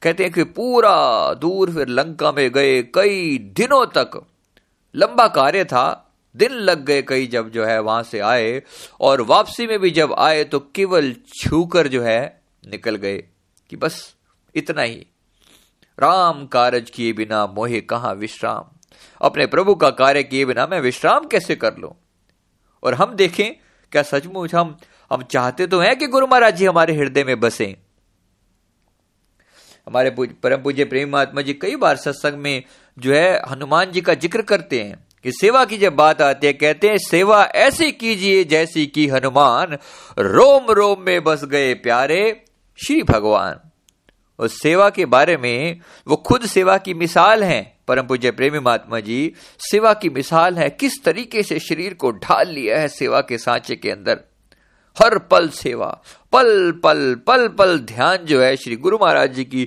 कहते 0.03 0.23
हैं 0.23 0.33
कि 0.33 0.43
पूरा 0.43 1.33
दूर 1.33 1.71
फिर 1.71 1.87
लंका 1.87 2.31
में 2.31 2.51
गए 2.51 2.83
कई 2.83 3.37
दिनों 3.37 3.85
तक। 3.85 4.25
लंबा 4.95 5.27
कार्य 5.27 5.65
था, 5.65 6.13
दिन 6.35 6.51
लग 6.51 6.85
गए 6.85 7.01
कई 7.01 7.27
जब 7.27 7.49
जो 7.49 7.65
है 7.65 7.79
वहाँ 7.79 8.03
से 8.03 8.19
आए, 8.19 8.63
और 9.01 9.21
वापसी 9.21 9.67
में 9.67 9.79
भी 9.79 9.91
जब 9.91 10.13
आए 10.13 10.43
तो 10.43 10.59
केवल 10.59 11.15
छूकर 11.35 11.87
जो 11.87 12.01
है 12.01 12.41
निकल 12.67 12.95
गए 12.95 13.17
कि 13.69 13.75
बस 13.75 14.15
इतना 14.55 14.81
ही। 14.81 15.07
राम 15.97 16.45
कारज 16.45 16.89
किए 16.89 17.13
बिना 17.13 17.45
मोहे 17.47 17.81
कहा 17.81 18.11
विश्राम? 18.11 18.65
अपने 19.21 19.45
प्रभु 19.45 19.75
का 19.75 19.89
कार्य 19.91 20.23
किए 20.23 20.45
बिना 20.45 20.67
मैं 20.67 20.79
विश्राम 20.81 21.27
कैसे 21.27 21.55
कर 21.55 21.77
लू? 21.77 21.93
और 22.83 22.93
हम 22.93 23.15
देखें, 23.15 23.53
क्या 23.91 24.01
सचमुच 24.03 24.55
हम 24.55 24.77
हम 25.11 25.23
चाहते 25.23 25.67
तो 25.67 25.79
हैं 25.79 25.95
कि 25.97 26.07
गुरु 26.07 26.27
महाराज 26.27 26.55
जी 26.55 26.65
हमारे 26.65 26.93
हृदय 26.95 27.23
में 27.23 27.39
बसे। 27.39 27.65
हमारे 29.87 30.09
परम 30.43 30.61
पूज्य 30.61 30.85
प्रेम 30.85 31.09
महात्मा 31.09 31.41
जी 31.41 31.53
कई 31.53 31.75
बार 31.75 31.95
सत्संग 31.95 32.37
में 32.37 32.63
जो 32.97 33.13
है, 33.13 33.41
हनुमान 33.49 33.91
जी 33.91 34.01
का 34.01 34.13
ज़िक्र 34.13 34.41
करते 34.41 34.81
हैं 34.81 34.95
कि 35.25 35.31
सेवा 35.31 35.63
की 35.65 35.77
जब 35.77 35.95
बात 35.95 36.21
आती 36.21 36.47
है, 36.47 36.53
कहते 36.53 36.89
हैं, 36.89 36.97
सेवा 36.99 37.43
ऐसी 37.45 37.91
कीजिए 37.91 38.43
जैसी 38.43 38.85
की 38.87 39.07
हनुमान 39.07 39.77
रोम 40.17 40.71
रोम 40.71 41.01
में 41.01 41.23
बस 41.23 41.45
गए 41.45 41.73
प्यारे 41.73 42.45
श्री 42.79 43.01
भगवान। 43.03 43.59
और 44.39 44.47
सेवा 44.47 44.89
के 44.89 45.05
बारे 45.05 45.37
में 45.37 45.79
वो 46.07 46.15
खुद 46.15 46.45
सेवा 46.45 46.77
की 46.77 46.93
मिसाल 46.93 47.43
हैं। 47.43 47.77
परम 47.87 48.07
पूज्य 48.07 48.31
प्रेमी 48.31 48.59
महात्मा 48.59 48.99
जी, 48.99 49.33
सेवा 49.71 49.93
की 49.93 50.09
मिसाल 50.09 50.57
है। 50.57 50.69
किस 50.69 51.03
तरीके 51.03 51.43
से 51.43 51.59
शरीर 51.59 51.93
को 51.93 52.11
ढाल 52.11 52.49
लिया 52.49 52.79
है 52.79 52.87
सेवा 52.87 53.21
के 53.21 53.37
सांचे 53.37 53.75
के 53.75 53.91
अंदर? 53.91 54.19
हर 54.97 55.17
पल 55.19 55.49
सेवा, 55.49 56.01
पल 56.33 56.71
पल 56.83 57.15
पल 57.27 57.47
पल 57.47 57.79
ध्यान 57.79 58.17
जो 58.17 58.41
है 58.41 58.55
श्री 58.55 58.75
गुरु 58.75 58.97
महाराज 59.01 59.33
जी 59.33 59.45
की 59.45 59.65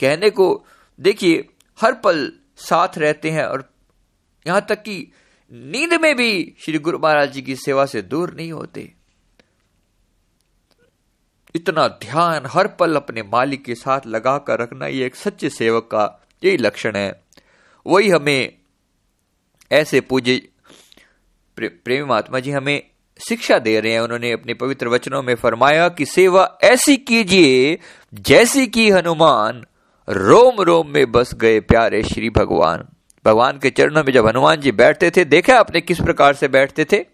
कहने 0.00 0.30
को 0.30 0.66
देखिए, 1.00 1.48
हर 1.80 1.92
पल 1.94 2.32
साथ 2.56 2.98
रहते 2.98 3.30
हैं 3.30 3.44
और 3.44 3.70
यहाँ 4.46 4.66
तक 4.68 4.82
कि 4.82 5.12
नींद 5.52 5.94
में 5.94 6.16
भी 6.16 6.54
श्री 6.60 6.78
गुरु 6.78 6.98
महाराज 6.98 7.32
जी 7.32 7.42
की 7.42 7.56
सेवा 7.56 7.86
से 7.86 8.02
दूर 8.02 8.34
नहीं 8.36 8.52
होते। 8.52 8.95
इतना 11.56 11.88
ध्यान 11.88 12.42
हर 12.46 12.66
पल 12.66 12.96
अपने 12.96 13.22
मालिक 13.22 13.64
के 13.64 13.74
साथ 13.74 14.00
लगा 14.06 14.38
कर 14.38 14.58
रखना 14.58 14.86
ये 14.86 15.06
एक 15.06 15.16
सच्चे 15.16 15.50
सेवक 15.50 15.84
का 15.84 16.26
यही 16.44 16.56
लक्षण 16.56 16.96
है। 16.96 17.22
वही 17.86 18.08
हमें 18.08 18.54
ऐसे 19.72 20.00
पूजे 20.00 20.48
प्रे, 21.56 21.68
प्रेमी 21.68 22.04
महात्मा 22.04 22.40
जी 22.40 22.50
हमें 22.50 22.82
शिक्षा 23.28 23.58
दे 23.58 23.80
रहे 23.80 23.92
हैं। 23.92 24.00
उन्होंने 24.00 24.32
अपने 24.32 24.54
पवित्र 24.54 24.88
वचनों 24.88 25.22
में 25.22 25.34
फरमाया 25.34 25.88
कि 25.88 26.06
सेवा 26.06 26.58
ऐसी 26.64 26.96
कीजिए 26.96 27.78
जैसी 28.14 28.66
कि 28.66 28.90
हनुमान 28.90 29.64
रोम 30.08 30.60
रोम 30.60 30.88
में 30.88 31.12
बस 31.12 31.34
गए 31.34 31.60
प्यारे 31.60 32.02
श्री 32.02 32.30
भगवान। 32.30 32.88
भगवान 33.24 33.58
के 33.58 33.70
चरणों 33.70 34.04
में 34.04 34.12
जब 34.12 34.26
हनुमान 34.26 34.60
जी 34.60 34.72
बैठते 34.72 35.10
थे 35.10 35.24
देखा 35.24 35.58
आपने 35.58 35.80
किस 35.80 36.00
प्रकार 36.00 36.34
से 36.34 36.48
बैठते 36.48 36.84
थे? 36.84 37.04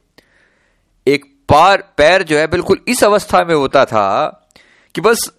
एक 1.07 1.31
पार, 1.48 1.83
पैर 1.96 2.22
जो 2.22 2.38
है 2.38 2.46
बिल्कुल 2.46 2.81
इस 2.88 3.02
अवस्था 3.05 3.44
में 3.44 3.55
होता 3.55 3.85
था 3.85 4.09
कि 4.94 5.00
बस 5.00 5.31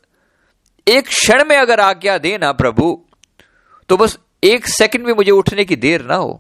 एक 0.88 1.08
क्षण 1.08 1.44
में 1.46 1.56
अगर 1.58 1.80
आज्ञा 1.80 2.18
दे 2.18 2.38
ना 2.38 2.52
प्रभु 2.54 3.00
तो 3.90 3.98
बस 3.98 4.18
एक 4.44 4.68
सेकंड 4.68 5.06
में 5.06 5.14
मुझे 5.14 5.32
उठने 5.32 5.66
की 5.66 5.76
देर 5.76 6.06
ना 6.06 6.16
हो। 6.16 6.34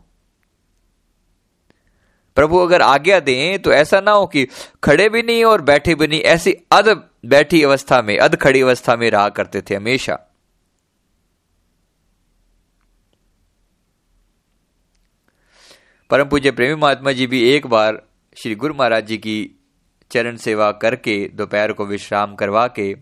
प्रभु 2.37 2.57
अगर 2.57 2.81
आज्ञा 2.81 3.19
दें 3.19 3.61
तो 3.61 3.71
ऐसा 3.71 3.99
ना 4.01 4.11
हो 4.11 4.25
कि 4.27 4.45
खड़े 4.83 5.07
भी 5.09 5.21
नहीं 5.21 5.43
और 5.45 5.61
बैठे 5.61 5.95
भी 5.95 6.07
नहीं, 6.07 6.21
ऐसी 6.21 6.53
अध 6.71 6.89
बैठी 7.25 7.61
अवस्था 7.63 8.01
में 8.01 8.17
अध 8.17 8.35
खड़ी 8.35 8.61
अवस्था 8.61 8.95
में 8.95 9.09
रहा 9.11 9.27
करते 9.29 9.61
थे 9.61 9.75
हमेशा। 9.75 10.15
परम 16.09 16.29
पूज्य 16.29 16.51
प्रेमी 16.51 16.75
महात्मा 16.75 17.11
जी 17.11 17.27
भी 17.27 17.43
एक 17.49 17.67
बार 17.67 18.01
श्री 18.37 18.55
गुरु 18.55 18.73
महाराज 18.73 19.05
जी 19.07 19.17
की 19.17 19.59
चरण 20.11 20.37
सेवा 20.37 20.71
करके 20.71 21.17
दोपहर 21.27 21.71
को 21.73 21.85
विश्राम 21.85 22.33
करवा 22.35 22.67
के, 22.67 22.93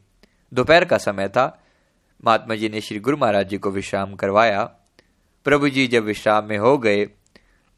दोपहर 0.52 0.86
का 0.86 0.98
समय 0.98 1.28
था, 1.28 1.46
महात्मा 2.24 2.56
जी 2.56 2.70
ने 2.70 2.82
श्री 2.82 3.00
गुरु 3.00 3.18
महाराज 3.18 3.50
जी 3.50 3.58
को 3.58 3.72
विश्राम 3.72 4.16
करवाया। 4.16 4.64
प्रभु 5.46 5.70
जी 5.70 5.88
जब 5.88 6.04
विश्राम 6.04 6.46
में 6.46 6.58
हो 6.58 6.78
गए 6.78 7.06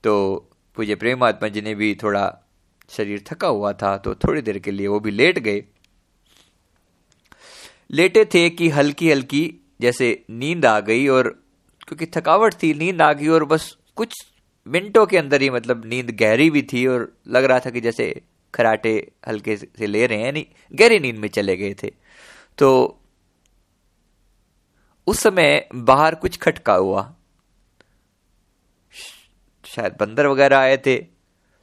तो 0.04 0.14
पूज्य 0.78 0.96
प्रेम 0.96 1.20
महात्मा 1.20 1.48
जी 1.48 1.62
ने 1.62 1.76
भी 1.76 1.94
थोड़ा 1.96 2.26
शरीर 2.90 3.24
थका 3.28 3.48
हुआ 3.48 3.74
था 3.74 3.96
तो 3.98 4.16
थोड़ी 4.16 4.42
देर 4.42 4.60
के 4.60 4.72
लिए 4.72 4.88
वो 4.88 5.00
भी 5.00 5.12
लेट 5.12 5.40
गए। 5.40 5.64
लेटे 7.92 8.26
थे 8.26 8.50
कि 8.50 8.70
हल्की 8.70 9.12
हल्की 9.12 9.46
जैसे 9.82 10.26
नींद 10.30 10.66
आ 10.66 10.80
गई 10.80 11.08
और 11.08 11.30
क्योंकि 11.88 12.06
थकावट 12.06 12.54
थी, 12.54 12.74
नींद 12.74 13.02
आ 13.02 13.14
गई 13.14 13.28
और 13.28 13.46
बस 13.46 13.76
कुछ 13.96 14.22
मिनटों 14.68 15.06
के 15.06 15.18
अंदर 15.18 15.42
ही 15.42 15.50
मतलब 15.50 15.86
नींद 15.86 16.12
गहरी 16.12 16.50
भी 16.50 16.62
थी 16.62 16.88
और 16.88 17.18
लग 17.28 17.44
रहा 17.44 17.60
था 17.60 17.70
कि 17.70 17.82
जैसे 17.82 18.22
खराटे 18.56 19.12
हल्के 19.28 19.58
से 19.58 19.88
ले 19.88 20.08
रहे 20.08 20.18
हैं, 20.18 20.26
यानी 20.26 20.48
गहरी 20.74 21.00
नींद 21.00 21.16
में 21.16 21.30
चले 21.30 21.58
गए 21.58 21.74
थे। 21.74 21.92
तो 22.58 23.00
उस 25.08 25.20
समय 25.20 25.70
बाहर 25.76 26.16
कुछ 26.16 26.38
खटका 26.38 26.74
हुआ। 26.74 27.16
शायद 29.66 29.98
बंदर 30.00 30.28
वगैरह 30.28 30.58
आए 30.58 30.78
थे। 30.78 30.98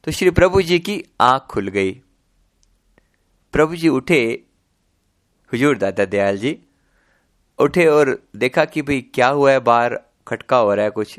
तो 0.05 0.11
श्री 0.11 0.31
प्रभु 0.31 0.63
जी 0.63 0.79
की 0.79 1.05
आँख 1.21 1.43
खुल 1.43 1.69
गई। 1.69 1.93
प्रभु 3.53 3.77
जी 3.77 3.89
उठे। 3.89 4.43
हुजूर 5.53 5.79
दादा 5.79 6.05
दयाल 6.05 6.39
जी 6.39 6.59
उठे 7.59 7.87
और 7.87 8.29
देखा 8.37 8.65
कि 8.65 8.83
भाई 8.83 9.01
क्या 9.01 9.29
हुआ 9.29 9.53
है, 9.53 9.59
बाहर 9.59 10.01
खटका 10.29 10.57
हो 10.57 10.75
रहा 10.75 10.85
है 10.85 10.91
कुछ। 10.91 11.19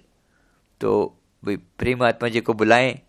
तो 0.82 1.17
भाई, 1.43 1.56
प्रेम 1.56 1.99
महात्मा 1.99 2.30
जी 2.30 2.41
को 2.41 2.54
बुलाएँ। 2.54 2.99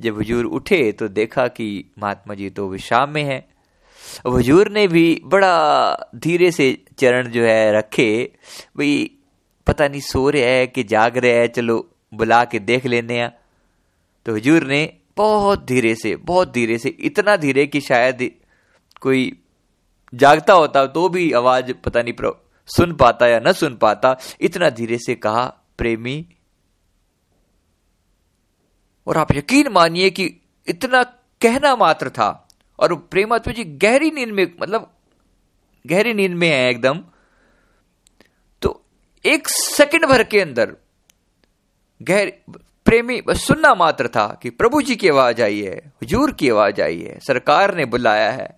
जब 0.00 0.18
हजूर 0.20 0.44
उठे 0.46 0.92
तो 0.92 1.08
देखा 1.08 1.46
कि 1.48 1.66
महात्मा 1.98 2.34
जी 2.34 2.48
तो 2.50 2.68
विश्राम 2.68 3.10
में 3.10 3.22
है। 3.22 3.38
हजूर 4.26 4.70
ने 4.70 4.86
भी 4.88 5.20
बड़ा 5.24 6.10
धीरे 6.16 6.50
से 6.50 6.66
चरण 6.98 7.28
जो 7.28 7.44
है 7.44 7.72
रखे। 7.72 8.32
भाई, 8.76 9.10
पता 9.66 9.88
नहीं 9.88 10.00
सो 10.00 10.28
रहे 10.30 10.58
है 10.58 10.66
कि 10.66 10.82
जाग 10.84 11.18
रहे 11.18 11.32
है, 11.32 11.48
चलो 11.48 11.78
बुला 12.14 12.44
के 12.44 12.58
देख 12.58 12.86
लेने 12.86 13.20
आ 13.22 13.28
तो 14.26 14.34
हजूर 14.34 14.64
ने 14.64 14.82
बहुत 15.16 15.64
धीरे 15.66 15.94
से, 15.94 16.16
बहुत 16.16 16.52
धीरे 16.52 16.78
से, 16.78 16.88
इतना 16.88 17.36
धीरे 17.36 17.66
कि 17.66 17.80
शायद 17.80 18.30
कोई 19.00 19.32
जागता 20.14 20.52
होता 20.52 20.86
तो 20.86 21.08
भी 21.08 21.30
आवाज़ 21.32 21.72
पता 21.84 22.02
नहीं 22.02 22.32
सुन 22.68 22.94
पाता 22.94 23.26
या 23.26 23.40
न 23.46 23.52
सुन 23.52 23.76
पाता, 23.76 24.16
इतना 24.40 24.70
धीरे 24.70 24.98
से 24.98 25.14
कहा, 25.14 25.44
प्रेमी 25.78 26.24
और 29.06 29.18
आप 29.18 29.32
यकीन 29.32 29.68
मानिए 29.68 30.10
कि 30.10 30.24
इतना 30.66 31.02
कहना 31.42 31.74
मात्र 31.76 32.10
था 32.10 32.48
और 32.78 32.94
प्रेमात्मा 33.10 33.52
जी 33.52 33.64
गहरी 33.64 34.10
नींद 34.10 34.28
में 34.28 34.46
मतलब 34.62 34.90
गहरी 35.84 36.14
नींद 36.14 36.32
में 36.32 36.48
है 36.48 36.70
एकदम 36.70 37.00
तो 38.62 38.80
एक 39.24 39.48
सेकंड 39.48 40.06
भर 40.06 40.22
के 40.24 40.40
अंदर 40.40 40.76
गहर 42.02 42.32
प्रेमी 42.86 43.20
सुनना 43.28 43.74
मात्र 43.74 44.08
था 44.08 44.26
कि 44.42 44.50
प्रभु 44.50 44.80
जी 44.82 44.96
की 44.96 45.08
आवाज़ 45.08 45.42
आई 45.42 45.60
है, 45.60 45.76
हुजूर 46.02 46.32
की 46.32 46.48
आवाज़ 46.48 46.80
आई 46.82 47.00
है, 47.00 47.18
सरकार 47.20 47.74
ने 47.74 47.84
बुलाया 47.84 48.30
है। 48.32 48.48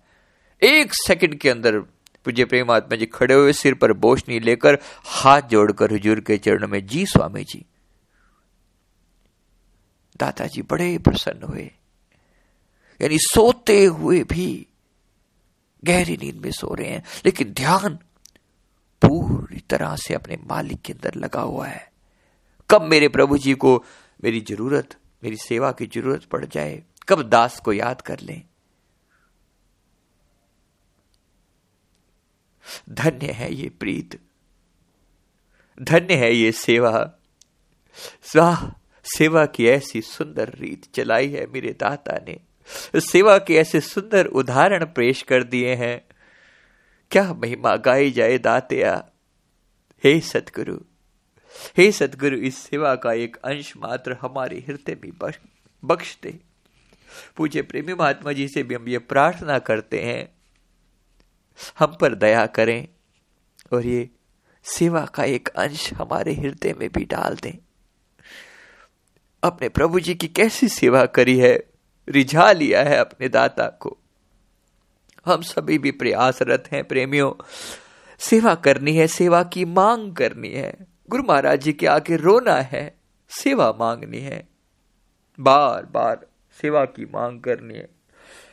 एक 0.61 0.93
सेकंड 0.93 1.35
के 1.35 1.49
अंदर 1.49 1.79
पूज्य 2.25 2.45
प्रेमात्मा 2.45 2.97
जी 2.97 3.05
खड़े 3.05 3.33
हुए 3.33 3.53
सिर 3.53 3.73
पर 3.73 3.93
बोशनी 3.93 4.39
लेकर 4.39 4.77
हाथ 5.05 5.41
जोड़कर 5.41 5.91
हुजूर 5.91 6.19
के 6.19 6.37
चरणों 6.37 6.67
में, 6.67 6.85
जी 6.87 7.05
स्वामी 7.05 7.43
जी। 7.43 7.65
दादाजी 10.19 10.61
बड़े 10.61 10.97
प्रसन्न 10.97 11.43
हुए। 11.43 11.69
यानी 12.99 13.17
सोते 13.19 13.83
हुए 13.85 14.23
भी 14.23 14.65
गहरी 15.83 16.17
नींद 16.17 16.35
में 16.35 16.51
सो 16.51 16.73
रहे 16.73 16.89
हैं, 16.89 17.03
लेकिन 17.25 17.53
ध्यान 17.53 17.95
पूरी 19.01 19.59
तरह 19.69 19.95
से 19.95 20.13
अपने 20.13 20.37
मालिक 20.43 20.81
के 20.81 20.93
अंदर 20.93 21.15
लगा 21.15 21.41
हुआ 21.41 21.67
है। 21.67 21.91
कब 22.69 22.81
मेरे 22.81 23.07
प्रभु 23.07 23.37
जी 23.37 23.53
को 23.53 23.83
मेरी 24.23 24.41
ज़रूरत, 24.41 24.95
मेरी 25.23 25.37
सेवा 25.37 25.71
की 25.71 25.85
ज़रूरत 25.85 26.23
पड़ 26.23 26.45
जाए, 26.45 26.83
कब 27.07 27.21
दास 27.21 27.59
को 27.59 27.73
याद 27.73 28.01
कर 28.01 28.19
लें। 28.19 28.41
धन्य 32.89 33.31
है 33.31 33.53
ये 33.53 33.69
प्रीत, 33.69 34.19
धन्य 35.77 36.15
है 36.15 36.33
ये 36.33 36.51
सेवा। 36.51 36.91
स्वाह 38.23 38.65
सेवा 39.15 39.45
की 39.45 39.67
ऐसी 39.67 40.01
सुंदर 40.01 40.49
रीत 40.59 40.95
चलाई 40.95 41.29
है 41.29 41.45
मेरे 41.45 41.73
दाता 41.79 42.17
ने। 42.27 42.39
सेवा 42.99 43.37
के 43.37 43.55
ऐसे 43.55 43.81
सुंदर 43.81 44.25
उदाहरण 44.25 44.85
पेश 44.85 45.21
कर 45.21 45.43
दिए 45.43 45.75
हैं। 45.75 46.05
क्या 47.11 47.33
महिमा 47.33 47.75
गाई 47.75 48.11
जाए 48.11 48.37
दातिया? 48.37 49.09
हे 50.03 50.19
सतगुरु 50.19 50.77
हे 51.77 51.91
सतगुरु 51.91 52.37
इस 52.37 52.57
सेवा 52.57 52.95
का 52.95 53.13
एक 53.13 53.35
अंश 53.35 53.73
मात्र 53.77 54.17
हमारे 54.21 54.63
हृदय 54.67 54.97
में 55.03 55.31
बख्श 55.85 56.17
दे 56.23 56.39
पूज्य 57.35 57.61
प्रेमी 57.61 57.93
महात्मा 57.93 58.31
जी 58.31 58.47
से 58.47 58.63
भी 58.63 58.75
हम 58.75 58.87
ये 58.87 58.97
प्रार्थना 58.97 59.59
करते 59.59 60.01
हैं। 60.01 60.37
हम 61.79 61.97
पर 62.01 62.15
दया 62.15 62.45
करें 62.45 62.87
और 63.73 63.85
ये 63.85 64.09
सेवा 64.63 65.05
का 65.05 65.23
एक 65.23 65.47
अंश 65.47 65.93
हमारे 65.93 66.33
हृदय 66.33 66.73
में 66.73 66.89
भी 66.89 67.05
डाल 67.05 67.35
दें। 67.35 67.66
अपने 69.43 69.69
प्रभु 69.69 69.99
जी 69.99 70.15
की 70.15 70.27
कैसी 70.27 70.67
सेवा 70.67 71.05
करी 71.05 71.37
है, 71.37 71.63
रिझा 72.09 72.51
लिया 72.51 72.83
है 72.83 72.97
अपने 72.97 73.29
दाता 73.29 73.67
को। 73.67 73.97
हम 75.25 75.41
सभी 75.41 75.77
भी 75.77 75.91
प्रयासरत 75.91 76.63
हैं, 76.71 76.83
प्रेमियों। 76.83 77.43
सेवा 78.19 78.55
करनी 78.55 78.93
है, 78.93 79.07
सेवा 79.07 79.43
की 79.43 79.65
मांग 79.65 80.15
करनी 80.15 80.49
है। 80.49 80.73
गुरु 81.09 81.23
महाराज 81.29 81.61
जी 81.61 81.73
के 81.73 81.87
आगे 81.87 82.15
रोना 82.15 82.55
है, 82.55 82.97
सेवा 83.29 83.77
मांगनी 83.79 84.17
है। 84.17 84.47
बार 85.39 85.85
बार 85.85 86.27
सेवा 86.61 86.85
की 86.85 87.05
मांग 87.05 87.41
करनी 87.41 87.73
है। 87.73 87.89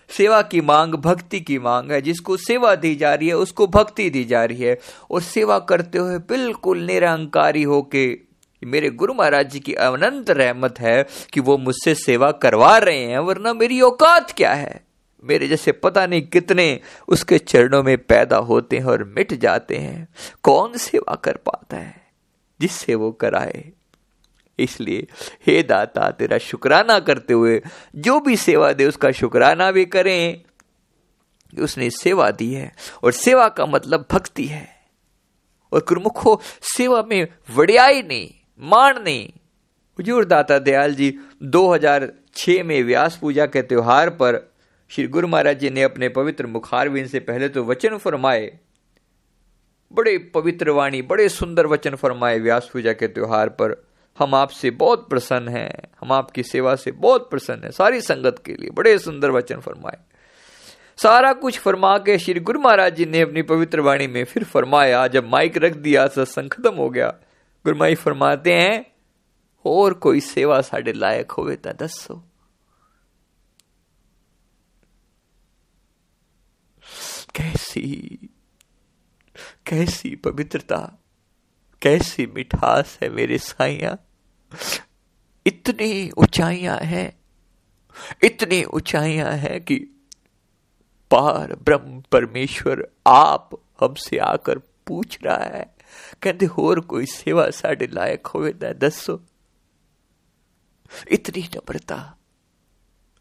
सेवा 0.09 0.43
की 0.43 0.61
मांग 0.61 0.95
भक्ति 0.95 1.41
की 1.41 1.59
मांग 1.59 1.93
है। 1.93 2.01
जिसको 2.01 2.37
सेवा 2.37 2.75
दी 2.75 2.95
जा 2.95 3.15
रही 3.15 3.29
है, 3.29 3.35
उसको 3.35 3.67
भक्ति 3.67 4.11
दी 4.11 4.25
जा 4.25 4.45
रही 4.45 4.63
है। 4.63 4.79
और 5.11 5.21
सेवा 5.23 5.59
करते 5.59 5.99
हुए 5.99 6.19
बिल्कुल 6.19 6.79
निरंकारी 6.79 7.63
होके 7.63 8.34
मेरे 8.65 8.91
गुरु 8.91 9.15
महाराज 9.15 9.51
जी 9.51 9.61
की 9.61 9.75
अनंत 9.75 10.31
रहमत 10.31 10.81
है 10.81 11.07
कि 11.33 11.41
वो 11.41 11.59
मुझसे 11.59 11.95
सेवा 11.95 12.33
करवा 12.33 12.79
रहे 12.79 12.99
हैं, 12.99 13.19
वरना 13.19 13.53
मेरी 13.53 13.81
औकात 13.81 14.33
क्या 14.33 14.55
है? 14.55 14.87
मेरे 15.25 15.49
जैसे 15.49 15.73
पता 15.73 16.07
नहीं 16.07 16.23
कितने 16.23 16.81
उसके 17.09 17.39
चरणों 17.39 17.83
में 17.83 17.99
पैदा 17.99 18.37
होते 18.37 18.79
हैं 18.79 18.85
और 18.85 19.05
मिट 19.05 19.35
जाते 19.35 19.77
हैं। 19.77 20.09
कौन 20.43 20.77
सेवा 20.77 21.15
कर 21.15 21.37
पाता 21.37 21.77
है? 21.77 22.07
जिससे 22.61 22.95
वो 22.95 23.13
कराए? 23.13 23.73
इसलिए, 24.59 25.07
हे 25.47 25.63
दाता, 25.63 26.11
तेरा 26.11 26.39
शुक्राना 26.39 26.99
करते 26.99 27.35
हुए 27.35 27.63
जो 27.97 28.21
भी 28.21 28.37
सेवा 28.37 28.73
दे, 28.73 28.87
उसका 28.87 29.11
शुक्राना 29.11 29.71
भी 29.71 29.85
करें। 29.85 30.43
उसने 31.63 31.91
सेवा 31.91 32.31
दी 32.31 32.55
है 32.55 32.77
और 33.03 33.13
सेवा 33.13 33.49
का 33.49 33.67
मतलब 33.67 34.07
भक्ति 34.13 34.47
है। 34.47 34.69
और 35.73 35.81
गुरुमुखो, 35.81 36.41
सेवा 36.77 37.03
में 37.03 37.29
वड़ियाई 37.57 38.03
नहीं। 38.03 38.44
मान 38.61 39.03
नहीं 39.03 39.29
हजूर 40.01 40.25
दाता 40.25 40.59
दयाल 40.59 40.95
जी 40.95 41.19
2006 41.43 42.63
में 42.63 42.83
व्यास 42.83 43.17
पूजा 43.17 43.47
के 43.47 43.63
त्योहार 43.63 44.11
पर 44.11 44.55
श्री 44.91 45.07
गुरु 45.07 45.29
महाराज 45.29 45.59
जी 45.59 45.71
ने 45.71 45.83
अपने 45.83 46.09
पवित्र 46.09 46.47
मुखारविंद 46.47 47.09
से 47.09 47.21
पहले 47.21 47.49
तो 47.49 47.65
वचन 47.65 47.97
फरमाए। 47.97 48.59
बड़े 49.93 50.19
पवित्र 50.19 50.71
वाणी, 50.71 51.03
बड़े 51.03 51.29
सुंदर 51.29 51.67
वचन 51.67 51.95
फरमाए 51.95 52.39
व्यास 52.39 52.71
पूजा 52.73 52.93
के 52.93 53.09
त्योहार 53.09 53.49
पर। 53.49 53.87
हम 54.19 54.35
आपसे 54.35 54.71
बहुत 54.71 55.09
प्रसन्न 55.09 55.49
हैं, 55.49 55.71
हम 56.01 56.13
आपकी 56.13 56.43
सेवा 56.43 56.75
से 56.75 56.93
बहुत 56.93 57.31
प्रसन्न 57.31 57.65
हैं, 57.65 57.71
सारी 57.71 58.01
संगत 58.01 58.43
के 58.47 58.53
लिए 58.53 58.71
बड़े 58.71 58.99
सुंदर 58.99 59.31
वचन 59.31 59.61
फरमाए। 59.61 59.99
सारा 60.97 61.33
कुछ 61.33 61.59
फरमा 61.59 61.99
के 61.99 62.19
श्री 62.19 62.41
गुरु 62.41 62.61
महाराज 62.61 62.97
जी 62.97 63.07
ने 63.07 63.21
अपनी 63.21 63.43
पवित्र 63.43 63.81
वाणी 63.81 64.07
में 64.07 64.25
फिर 64.25 64.45
फरमाया, 64.45 65.07
जब 65.07 65.29
माइक 65.29 65.57
रख 65.57 65.77
दिया, 65.77 66.07
सत्संग 66.07 66.51
खत्म 66.51 66.75
हो 66.75 66.91
गया। 66.91 67.15
गुरु 67.65 67.77
माई 67.79 67.95
फरमाते 67.95 68.53
हैं, 68.55 68.85
और 69.65 69.95
कोई 69.95 70.21
सेवा 70.21 70.61
साढ़े 70.61 70.93
लायक 70.93 71.31
होवे 71.33 71.57
तो 71.57 71.73
दसो 71.75 72.15
कैसी 77.35 78.29
कैसी 79.67 80.15
पवित्रता, 80.17 80.79
कैसी 81.83 82.27
मिठास 82.27 82.99
है 83.03 83.09
मेरे 83.11 83.39
साइया। 83.39 83.97
इतनी 85.47 86.11
ऊंचाइयाँ 86.19 86.79
हैं, 86.79 87.13
इतनी 88.25 88.63
ऊंचाइयाँ 88.65 89.33
हैं 89.39 89.61
कि 89.61 89.77
पार 91.11 91.55
ब्रह्म 91.65 92.03
परमेश्वर 92.13 92.87
आप 93.07 93.51
हमसे 93.81 94.19
आकर 94.27 94.59
पूछ 94.87 95.19
रहा 95.25 95.45
है। 95.47 95.74
कहते 96.25 96.47
होर 96.49 96.81
कोई 96.81 97.07
सेवा 97.09 97.49
साढ़े 97.53 97.87
लायक 97.93 98.27
हो 98.27 98.49
दसो 98.53 99.21
इतनी 101.13 101.43
नम्रता, 101.55 101.97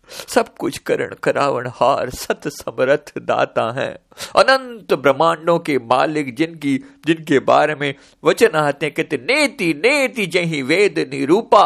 सब 0.10 0.56
कुछ 0.56 0.78
करण 0.78 1.14
करावण 1.24 1.68
हार 1.76 2.10
सत 2.10 2.48
समरथ 2.48 3.12
दाता 3.20 3.72
है। 3.72 3.92
अनंत 4.36 4.94
ब्रह्मांडों 4.94 5.58
के 5.60 5.78
मालिक 5.82 6.36
जिनकी, 6.36 6.78
जिनके 7.06 7.40
बारे 7.42 7.76
में 7.76 7.94
वचन 8.24 8.58
आते 8.58 8.90
कहते 8.90 9.18
नेति 9.22 9.74
नेति 9.76 10.26
जही 10.28 10.62
वेद 10.62 11.00
निरूपा। 11.12 11.66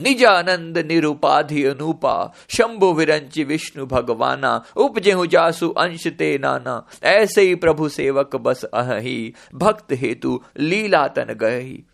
निजानंद 0.00 0.78
निरुपाधि 0.78 1.64
अनुपा, 1.64 2.32
शंभु 2.48 2.92
विरंच 2.92 3.38
विष्णु 3.38 3.86
भगवाना, 3.86 4.64
उपजेहु 4.76 5.26
जासु 5.26 5.68
अंश 5.68 6.06
ते 6.06 6.38
नाना, 6.38 6.86
ऐसे 7.02 7.42
ही 7.42 7.54
प्रभु 7.54 7.88
सेवक 7.88 8.36
बस 8.36 8.64
अहि 8.64 9.32
भक्त 9.54 9.92
हेतु 9.92 10.42
लीला 10.58 11.08
तन 11.08 11.34
गही। 11.34 11.84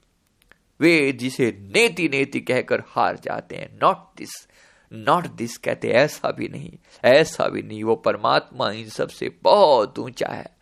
वे 0.80 1.12
जिसे 1.12 1.50
नेति 1.76 2.08
नेति 2.08 2.40
कहकर 2.40 2.82
हार 2.88 3.16
जाते 3.16 3.56
हैं 3.56 3.78
नॉट 3.82 3.96
दिस 3.96 4.30
नॉट 4.92 5.26
दिस 5.26 5.56
कहते 5.56 5.88
ऐसा 5.88 6.30
भी 6.30 6.48
नहीं, 6.48 6.72
ऐसा 7.04 7.48
भी 7.48 7.62
नहीं, 7.62 7.84
वो 7.84 7.94
परमात्मा 7.96 8.70
इन 8.70 8.88
सबसे 8.88 9.32
बहुत 9.42 9.98
ऊँचा 9.98 10.32
है। 10.32 10.61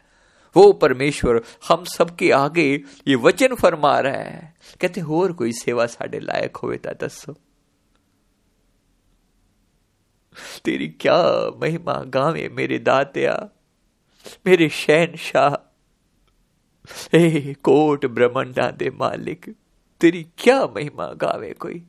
वो 0.56 0.72
परमेश्वर, 0.72 1.42
हम 1.68 1.84
सबके 1.84 2.30
आगे 2.30 2.82
ये 3.08 3.14
वचन 3.14 3.54
फरमा 3.54 4.00
रहा 4.00 4.16
है। 4.16 4.54
कहते 4.80 5.00
होर 5.00 5.32
कोई 5.32 5.52
सेवा 5.52 5.86
साढ़े 5.86 6.20
लायक 6.20 6.80
ता 6.86 7.06
दसो। 7.06 7.34
तेरी 10.64 10.88
क्या 10.88 11.22
महिमा 11.60 11.92
गावे 11.92 12.48
मेरे 12.48 12.78
दातिया, 12.78 13.48
मेरे 14.46 14.68
शहनशाह। 14.68 15.66
ए 17.16 17.54
कोट 17.62 18.06
ब्रह्मंडा 18.06 18.70
दे 18.70 18.90
मालिक, 18.90 19.54
तेरी 20.00 20.26
क्या 20.38 20.64
महिमा 20.66 21.06
गावे 21.06 21.50
कोई? 21.52 21.84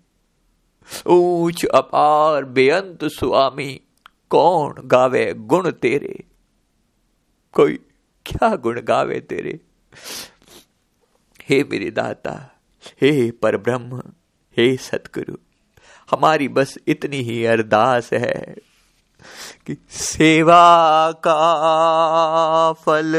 ऊंच, 1.07 1.65
अपार, 1.65 2.45
बेअंत 2.45 3.03
स्वामी 3.03 3.81
कौन 4.29 4.75
गावे 4.87 5.33
गुण 5.33 5.71
तेरे? 5.71 6.23
कोई 7.53 7.79
क्या 8.25 8.55
गुण 8.55 8.79
गावे 8.81 9.19
तेरे? 9.19 9.59
हे 11.49 11.63
मेरे 11.63 11.89
दाता, 11.91 12.33
हे 13.01 13.31
पर 13.31 13.57
ब्रह्म 13.57 14.01
हे 14.57 14.75
सतगुरु, 14.77 15.35
हमारी 16.11 16.47
बस 16.47 16.77
इतनी 16.87 17.17
ही 17.17 17.45
अरदास 17.45 18.09
है 18.13 18.55
कि 19.67 19.75
सेवा 19.91 21.11
का 21.11 21.39
फल 22.73 23.13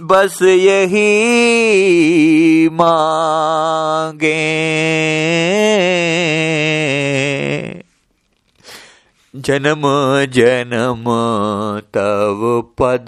बस 0.00 0.38
यही 0.42 1.08
मांगे। 2.72 4.38
जन्म 9.34 9.82
जन्म, 10.26 11.04
तव 11.94 12.72
पद 12.78 13.06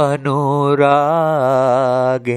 अनुरागे। 0.00 2.34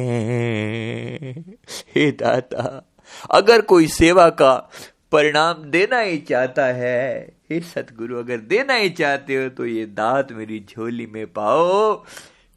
हे 1.95 2.11
दाता, 2.11 2.91
अगर 3.31 3.61
कोई 3.61 3.87
सेवा 3.87 4.29
का 4.29 4.69
परिणाम 5.11 5.53
देना 5.53 5.99
ही 5.99 6.17
चाहता 6.17 6.65
है, 6.65 7.33
हे 7.51 7.59
सतगुरु, 7.59 8.17
अगर 8.17 8.37
देना 8.37 8.73
ही 8.73 8.89
चाहते 8.89 9.35
हो 9.35 9.49
तो 9.49 9.65
ये 9.65 9.85
दात 9.85 10.31
मेरी 10.31 10.65
झोली 10.69 11.05
में 11.05 11.27
पाओ 11.27 11.93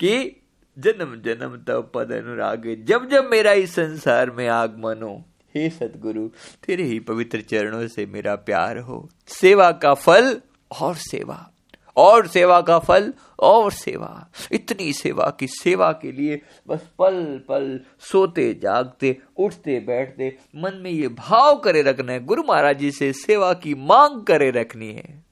कि 0.00 0.42
जन्म 0.78 1.22
जन्म 1.24 1.64
तब 1.68 1.92
पद 1.94 2.12
अनुरागे। 2.12 2.76
जब 2.76 3.08
जब 3.08 3.30
मेरा 3.30 3.52
इस 3.52 3.74
संसार 3.74 4.30
में 4.30 4.48
आगमन 4.48 5.02
हो 5.02 5.24
हे 5.56 5.70
सतगुरु 5.70 6.28
तेरे 6.66 6.82
ही 6.82 7.00
पवित्र 7.00 7.40
चरणों 7.40 7.88
से 7.88 8.06
मेरा 8.06 8.34
प्यार 8.36 8.78
हो। 8.78 9.08
सेवा 9.26 9.72
का 9.72 9.94
फल 9.94 10.40
और 10.80 10.94
सेवा 10.94 11.50
और 11.96 12.26
सेवा 12.26 12.60
का 12.60 12.78
फल 12.78 13.12
और 13.38 13.72
सेवा। 13.72 14.30
इतनी 14.52 14.92
सेवा 14.92 15.36
की 15.40 15.46
सेवा 15.46 15.92
के 15.92 16.12
लिए 16.12 16.40
बस 16.68 16.80
पल 16.98 17.40
पल 17.48 17.80
सोते, 18.00 18.54
जागते, 18.54 19.16
उठते, 19.36 19.80
बैठते, 19.80 20.38
मन 20.56 20.74
में 20.74 20.90
ये 20.90 21.08
भाव 21.08 21.56
करे 21.56 21.82
रखना 21.82 22.12
है, 22.12 22.24
गुरु 22.24 22.42
महाराज 22.48 22.78
जी 22.78 22.90
से 22.90 23.12
सेवा 23.12 23.52
की 23.54 23.74
मांग 23.74 24.22
करे 24.22 24.50
रखनी 24.50 24.92
है। 24.92 25.24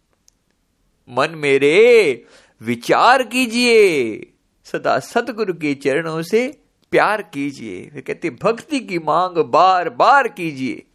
मन 1.10 1.30
मेरे, 1.30 2.24
विचार 2.60 3.22
कीजिए, 3.22 4.14
सदा 4.64 4.98
सतगुरु 4.98 5.54
के 5.54 5.74
चरणों 5.74 6.22
से 6.22 6.61
प्यार 6.92 7.22
कीजिए। 7.22 7.90
वे 7.94 8.00
कहते, 8.00 8.30
भक्ति 8.30 8.80
की 8.80 8.98
मांग 8.98 9.36
बार 9.36 9.90
बार 9.90 10.28
कीजिए। 10.28 10.86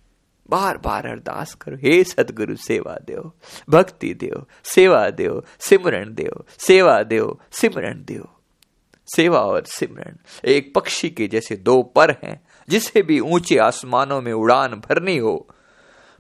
बार 0.50 0.78
बार 0.78 1.06
अरदास 1.06 1.54
करो। 1.54 1.78
हे 1.78 2.04
सतगुरु 2.04 2.56
सेवा 2.56 2.96
दो। 2.96 3.34
भक्ति 3.70 4.14
दो। 4.14 4.48
सेवा 4.64 5.10
दो। 5.10 5.46
सिमरण 5.60 6.14
दो। 6.14 6.46
सेवा 6.60 7.04
दो। 7.04 7.40
सिमरण 7.52 7.94
दो। 7.94 8.42
सेवा 9.16 9.40
और 9.40 9.64
सिमरण 9.66 10.16
एक 10.46 10.74
पक्षी 10.76 11.10
के 11.10 11.28
जैसे 11.28 11.56
दो 11.56 11.84
पर 11.84 12.12
हैं, 12.24 12.48
जिसे 12.70 13.02
भी 13.02 13.20
ऊँचे 13.20 13.58
आसमानों 13.58 14.22
में 14.22 14.34
उड़ान 14.34 14.72
भरनी 14.72 15.18
हो। 15.18 15.48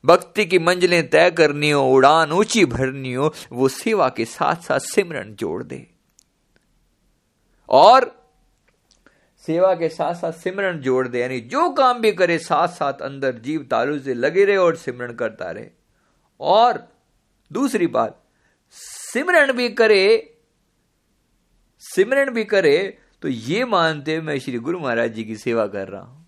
भक्ति 0.05 0.45
की 0.45 0.59
मंजिलें 0.59 1.09
तय 1.09 1.31
करनी 1.31 1.69
हो, 1.69 1.91
उड़ान 1.91 2.31
ऊँची 2.31 2.65
भरनी 2.65 3.13
हो, 3.13 3.33
वो 3.51 3.67
सेवा 3.67 4.09
के 4.09 4.25
साथ 4.25 4.55
साथ 4.55 4.79
सिमरण 4.79 5.33
जोड़ 5.33 5.63
दे। 5.63 5.87
और 7.69 8.16
सेवा 9.47 9.73
के 9.75 9.89
साथ 9.89 10.13
साथ 10.13 10.31
सिमरण 10.33 10.79
जोड़ 10.79 11.07
दे, 11.07 11.19
यानी 11.19 11.39
जो 11.41 11.69
काम 11.69 12.01
भी 12.01 12.11
करे 12.11 12.37
साथ 12.39 12.67
साथ 12.67 13.01
अंदर 13.01 13.37
जीव 13.39 13.67
तालु 13.71 13.99
से 13.99 14.13
लगे 14.13 14.45
रहे 14.45 14.57
और 14.57 14.75
सिमरण 14.75 15.13
करता 15.13 15.51
रहे। 15.51 15.69
और 16.39 16.87
दूसरी 17.51 17.87
बात 17.87 18.21
सिमरण 18.73 19.53
भी 19.53 19.69
करे 19.69 20.33
सिमरण 21.83 22.31
भी 22.31 22.43
करे 22.45 22.77
तो 23.21 23.27
ये 23.27 23.65
मानते 23.65 24.19
मैं 24.21 24.37
श्री 24.39 24.57
गुरु 24.59 24.79
महाराज 24.79 25.13
जी 25.13 25.23
की 25.23 25.35
सेवा 25.35 25.65
कर 25.67 25.87
रहा 25.87 26.01
हूँ। 26.01 26.25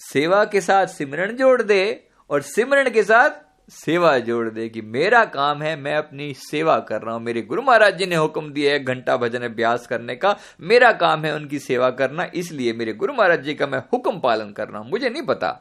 सेवा 0.00 0.44
के 0.44 0.60
साथ 0.60 0.86
सिमरण 0.86 1.36
जोड़ 1.36 1.62
दे 1.62 2.08
और 2.30 2.42
सिमरण 2.42 2.90
के 2.90 3.02
साथ 3.02 3.45
सेवा 3.68 4.18
जोड़ 4.18 4.48
दे 4.50 4.68
कि 4.68 4.80
मेरा 4.80 5.24
काम 5.24 5.62
है, 5.62 5.74
मैं 5.76 5.96
अपनी 5.96 6.32
सेवा 6.34 6.78
कर 6.80 7.02
रहा 7.02 7.14
हूँ। 7.14 7.22
मेरे 7.22 7.42
गुरु 7.42 7.62
महाराज 7.62 7.96
जी 7.98 8.06
ने 8.06 8.16
हुक्म 8.16 8.52
दिया 8.52 8.72
है 8.72 8.84
घंटा 8.84 9.16
भजन 9.16 9.42
अभ्यास 9.42 9.86
करने 9.86 10.16
का। 10.16 10.36
मेरा 10.60 10.92
काम 10.92 11.24
है 11.24 11.34
उनकी 11.34 11.58
सेवा 11.58 11.90
करना, 11.90 12.30
इसलिए 12.34 12.72
मेरे 12.72 12.92
गुरु 12.92 13.12
महाराज 13.12 13.42
जी 13.44 13.54
का 13.54 13.66
मैं 13.66 13.78
हुक्म 13.92 14.20
पालन 14.20 14.52
कर 14.52 14.68
रहा 14.68 14.80
हूँ। 14.80 14.90
मुझे 14.90 15.08
नहीं 15.08 15.22
पता। 15.22 15.60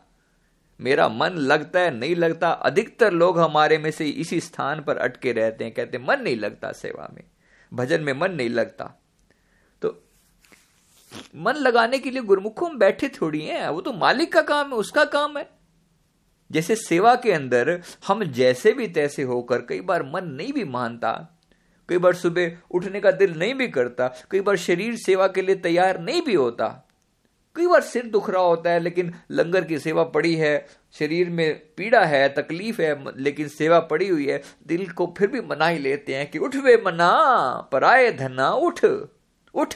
मेरा 0.79 1.07
मन 1.09 1.35
लगता 1.37 1.79
है, 1.79 1.91
नहीं 1.91 2.15
लगता। 2.15 2.49
अधिकतर 2.49 3.11
लोग 3.11 3.39
हमारे 3.39 3.77
में 3.77 3.91
से 3.91 4.05
इसी 4.05 4.39
स्थान 4.39 4.81
पर 4.81 4.97
अटके 4.97 5.31
रहते 5.31 5.63
हैं, 5.63 5.73
कहते 5.73 5.97
मन 5.97 6.21
नहीं 6.21 6.37
लगता 6.37 6.71
सेवा 6.71 7.09
में। 7.13 7.23
भजन 7.71 8.01
में 8.01 8.13
मन 8.13 8.31
नहीं 8.31 8.49
लगता। 8.49 8.91
तो 9.81 10.03
मन 11.35 11.53
लगाने 11.53 11.99
के 11.99 12.11
लिए 12.11 12.21
गुरुमुखों 12.21 12.69
में 12.69 12.77
बैठे 12.79 13.09
थोड़ी 13.09 13.41
हैं। 13.41 13.67
वो 13.69 13.81
तो 13.81 13.93
मालिक 13.93 14.33
का 14.33 14.41
काम 14.41 14.67
है, 14.67 14.73
उसका 14.73 15.03
काम 15.05 15.37
है। 15.37 15.49
जैसे 16.51 16.75
सेवा 16.75 17.15
के 17.15 17.31
अंदर 17.31 17.81
हम 18.07 18.23
जैसे 18.23 18.73
भी 18.73 18.87
तैसे 18.87 19.23
होकर 19.23 19.61
कई 19.61 19.81
बार 19.81 20.03
मन 20.03 20.25
नहीं 20.25 20.53
भी 20.53 20.63
मानता, 20.63 21.39
कई 21.89 21.97
बार 21.97 22.13
सुबह 22.13 22.51
उठने 22.71 22.99
का 22.99 23.11
दिल 23.11 23.39
नहीं 23.39 23.53
भी 23.53 23.67
करता, 23.67 24.07
कई 24.31 24.41
बार 24.41 24.55
शरीर 24.55 24.95
सेवा 24.95 25.27
के 25.27 25.41
लिए 25.41 25.55
तैयार 25.55 25.99
नहीं 25.99 26.21
भी 26.21 26.33
होता। 26.33 26.81
कई 27.55 27.67
बार 27.67 27.81
सिर 27.81 28.05
दुख 28.05 28.29
रहा 28.29 28.41
होता 28.41 28.69
है, 28.69 28.79
लेकिन 28.79 29.13
लंगर 29.31 29.63
की 29.63 29.79
सेवा 29.79 30.03
पड़ी 30.03 30.35
है, 30.35 30.65
शरीर 30.99 31.29
में 31.29 31.61
पीड़ा 31.77 32.05
है, 32.05 32.27
तकलीफ़ 32.29 32.81
है, 32.81 33.21
लेकिन 33.21 33.47
सेवा 33.47 33.79
पड़ी 33.79 34.07
हुई 34.07 34.25
है, 34.25 34.41
दिल 34.67 34.89
को 34.89 35.13
फिर 35.17 35.27
भी 35.27 35.41
मना 35.41 35.67
ही 35.67 35.79
लेते 35.79 36.15
हैं 36.15 36.31
कि 36.31 36.39
उठ 36.39 36.55
वे 36.55 36.83
मना, 36.85 37.11
पराए 37.71 38.11
धना, 38.11 38.49
उठ 38.49 38.85
उठ। 39.55 39.75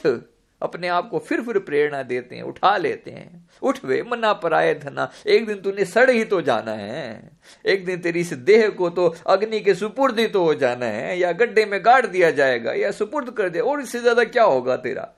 अपने 0.62 0.88
आप 0.88 1.08
को 1.10 1.18
फिर 1.18 1.42
फिर 1.42 1.58
प्रेरणा 1.58 2.02
देते 2.02 2.36
हैं, 2.36 2.42
उठा 2.42 2.76
लेते 2.76 3.10
हैं। 3.10 3.48
उठ 3.62 3.84
वे 3.84 4.02
मना 4.02 4.32
पराए 4.34 4.74
धना 4.74 5.10
एक 5.26 5.46
दिन 5.46 5.60
तूने 5.60 5.84
सड़ 5.84 6.10
ही 6.10 6.24
तो 6.24 6.40
जाना 6.42 6.72
है। 6.72 7.30
एक 7.66 7.84
दिन 7.84 8.00
तेरी 8.00 8.20
इस 8.20 8.32
देह 8.32 8.68
को 8.70 8.90
तो 8.90 9.06
अग्नि 9.26 9.60
के 9.60 9.74
सुपुर्द 9.74 10.18
ही 10.18 10.26
तो 10.26 10.44
हो 10.44 10.54
जाना 10.54 10.86
है, 10.86 11.18
या 11.18 11.32
गड्ढे 11.32 11.64
में 11.66 11.80
गाड़ 11.84 12.06
दिया 12.06 12.30
जाएगा, 12.30 12.72
या 12.72 12.90
सुपुर्द 12.90 13.30
कर 13.30 13.48
दिया 13.48 13.64
और 13.64 13.80
इससे 13.80 14.00
ज़्यादा 14.00 14.24
क्या 14.24 14.44
होगा 14.44 14.76
तेरा? 14.76 15.08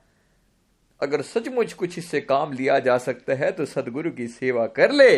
अगर 1.01 1.21
सचमुच 1.21 1.73
कुछ 1.73 1.97
इससे 1.97 2.21
काम 2.21 2.53
लिया 2.53 2.77
जा 2.79 2.97
सकता 2.97 3.33
है 3.33 3.51
तो 3.51 3.65
सदगुरु 3.65 4.11
की 4.11 4.27
सेवा 4.27 4.65
कर 4.67 4.91
ले। 4.91 5.15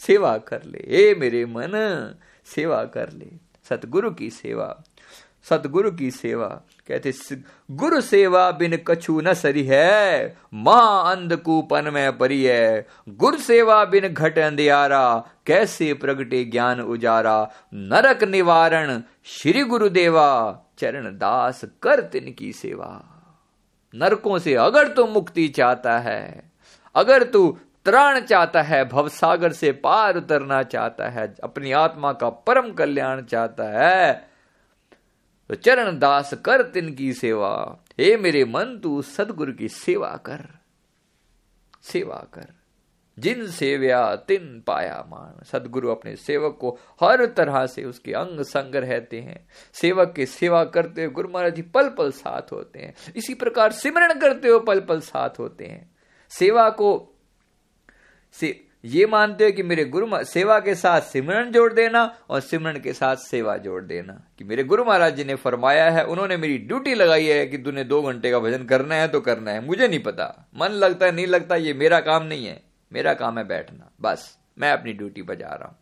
सेवा 0.00 0.36
कर 0.38 0.62
ले। 0.62 0.78
ए 0.78 1.14
मेरे 1.14 1.44
मन, 1.46 1.72
सेवा 2.46 2.82
कर 2.84 3.12
ले। 3.12 3.30
सतगुरु 3.68 4.10
की 4.10 4.30
सेवा। 4.30 4.66
सतगुरु 5.46 5.90
की 5.92 6.10
सेवा। 6.10 6.48
कहते 6.88 7.12
गुरु 7.70 8.00
सेवा 8.00 8.50
बिन 8.50 8.76
कछु 8.76 9.20
न 9.20 9.32
सरी 9.34 9.64
है, 9.64 10.36
माँ 10.54 11.16
अंधकूपन 11.16 11.90
में 11.92 12.18
परी 12.18 12.44
है। 12.44 12.86
गुरु 13.08 13.38
सेवा 13.38 13.84
बिन 13.84 14.08
घट 14.08 14.38
अंधियारा, 14.38 15.24
कैसे 15.46 15.94
प्रगटे 15.94 16.44
ज्ञान 16.44 16.80
उजारा। 16.80 17.50
नरक 17.74 18.24
निवारण 18.24 19.02
श्री 19.24 19.62
गुरुदेवा, 19.62 20.58
चरण 20.78 21.04
दास 21.04 21.64
कर 21.82 22.00
तिन 22.00 22.32
की 22.32 22.52
सेवा। 22.52 23.14
नरकों 23.94 24.38
से 24.38 24.54
अगर 24.54 24.88
तू 24.88 25.06
मुक्ति 25.06 25.48
चाहता 25.48 25.98
है, 25.98 26.52
अगर 26.94 27.22
तू 27.22 27.58
त्राण 27.84 28.20
चाहता 28.20 28.62
है, 28.62 28.84
भवसागर 28.84 29.52
से 29.52 29.72
पार 29.72 30.16
उतरना 30.16 30.62
चाहता 30.62 31.08
है, 31.08 31.34
अपनी 31.44 31.72
आत्मा 31.72 32.12
का 32.12 32.30
परम 32.30 32.72
कल्याण 32.72 33.22
चाहता 33.22 33.64
है 33.64 34.27
तो 35.48 35.54
चरण 35.54 35.98
दास 35.98 36.34
कर 36.34 36.62
तिन 36.62 36.94
की 36.94 37.12
सेवा। 37.12 37.84
हे 38.00 38.16
मेरे 38.16 38.44
मन, 38.44 38.80
तू 38.82 39.02
सदगुरु 39.02 39.52
की 39.52 39.68
सेवा 39.68 40.16
कर। 40.16 40.48
सेवा 41.82 42.26
कर। 42.34 42.46
जिन 43.18 43.46
सेव्या 43.46 44.16
तिन 44.16 44.62
पाया 44.66 45.04
मान। 45.08 45.44
सदगुरु 45.44 45.88
अपने 45.88 46.16
सेवक 46.16 46.58
को 46.60 46.78
हर 47.02 47.26
तरह 47.26 47.66
से 47.66 47.84
उसके 47.84 48.12
अंग 48.12 48.40
संग 48.40 48.74
रहते 48.74 49.20
हैं। 49.20 49.48
सेवक 49.72 50.12
की 50.16 50.26
सेवा 50.26 50.64
करते 50.64 51.04
हुए 51.04 51.14
गुरु 51.14 51.28
महाराज 51.28 51.54
जी 51.54 51.62
पल 51.62 51.88
पल 51.88 52.10
साथ 52.10 52.52
होते 52.52 52.78
हैं। 52.78 52.94
इसी 53.16 53.34
प्रकार 53.34 53.72
सिमरण 53.72 54.20
करते 54.20 54.48
हुए 54.48 54.60
पल 54.60 54.80
पल 54.80 55.00
साथ 55.00 55.30
होते 55.38 55.64
हैं। 55.64 55.96
सेवा 56.30 56.70
को 56.70 57.14
से 58.32 58.67
ये 58.84 59.06
मानते 59.06 59.44
हो 59.44 59.52
कि 59.52 59.62
मेरे 59.62 59.84
गुरु 59.84 60.24
सेवा 60.24 60.58
के 60.60 60.74
साथ 60.74 61.00
सिमरन 61.00 61.50
जोड़ 61.52 61.72
देना 61.72 62.02
और 62.30 62.40
सिमरन 62.40 62.80
के 62.80 62.92
साथ 62.92 63.16
सेवा 63.16 63.56
जोड़ 63.56 63.82
देना। 63.84 64.12
कि 64.38 64.44
मेरे 64.44 64.64
गुरु 64.64 64.84
महाराज 64.84 65.16
जी 65.16 65.24
ने 65.24 65.34
फरमाया 65.34 65.90
है 65.90 66.04
उन्होंने 66.04 66.36
मेरी 66.36 66.58
ड्यूटी 66.58 66.94
लगाई 66.94 67.26
है 67.26 67.46
कि 67.46 67.58
तूने 67.58 67.84
दो 67.84 68.02
घंटे 68.02 68.30
का 68.30 68.38
भजन 68.38 68.64
करना 68.64 68.94
है 68.94 69.08
तो 69.08 69.20
करना 69.20 69.50
है। 69.50 69.66
मुझे 69.66 69.88
नहीं 69.88 70.02
पता। 70.02 70.48
मन 70.56 70.68
लगता 70.68 71.06
है 71.06 71.12
नहीं 71.12 71.26
लगता 71.26 71.56
ये 71.56 71.74
मेरा 71.74 72.00
काम 72.00 72.22
नहीं 72.22 72.46
है। 72.46 72.62
मेरा 72.92 73.14
काम 73.14 73.38
है 73.38 73.48
बैठना। 73.48 73.90
बस 74.00 74.38
मैं 74.58 74.72
अपनी 74.72 74.92
ड्यूटी 74.92 75.22
बजा 75.22 75.48
रहा 75.48 75.68
हूँ। 75.68 75.76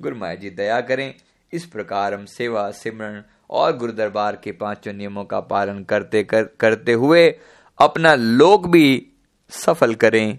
गुरु 0.00 0.16
महाराज 0.16 0.40
जी 0.40 0.50
दया 0.50 0.80
करें। 0.80 1.14
इस 1.52 1.66
प्रकार 1.66 2.14
हम 2.14 2.24
सेवा 2.24 2.70
सिमरन 2.70 3.22
और 3.50 3.76
गुरु 3.76 3.92
दरबार 3.92 4.36
के 4.36 4.52
पाँचों 4.52 4.92
नियमों 4.92 5.24
का 5.24 5.40
पालन 5.40 5.84
करते 5.84 6.22
कर, 6.24 6.44
करते 6.44 6.92
हुए 6.92 7.28
अपना 7.78 8.14
लोक 8.14 8.66
भी 8.66 9.12
सफल 9.50 9.94
करें 9.94 10.38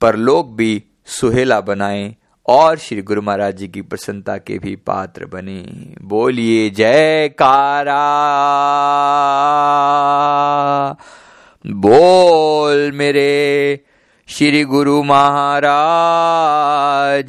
पर 0.00 0.16
लोग 0.16 0.56
भी 0.56 0.84
सुहेला 1.08 1.60
बनाए 1.60 2.16
और 2.48 2.78
श्री 2.78 3.02
गुरु 3.02 3.22
महाराज 3.22 3.56
जी 3.56 3.68
की 3.68 3.82
प्रसन्नता 3.82 4.36
के 4.36 4.58
भी 4.58 4.76
पात्र 4.76 5.26
बने। 5.26 5.94
बोलिए 6.02 6.70
जय 6.70 7.28
कारा 7.28 8.02
बोल 11.66 12.92
मेरे 12.94 13.80
श्री 14.28 14.64
गुरु 14.64 15.02
महाराज 15.02 15.68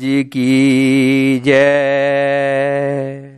की 0.04 1.40
जय। 1.40 3.29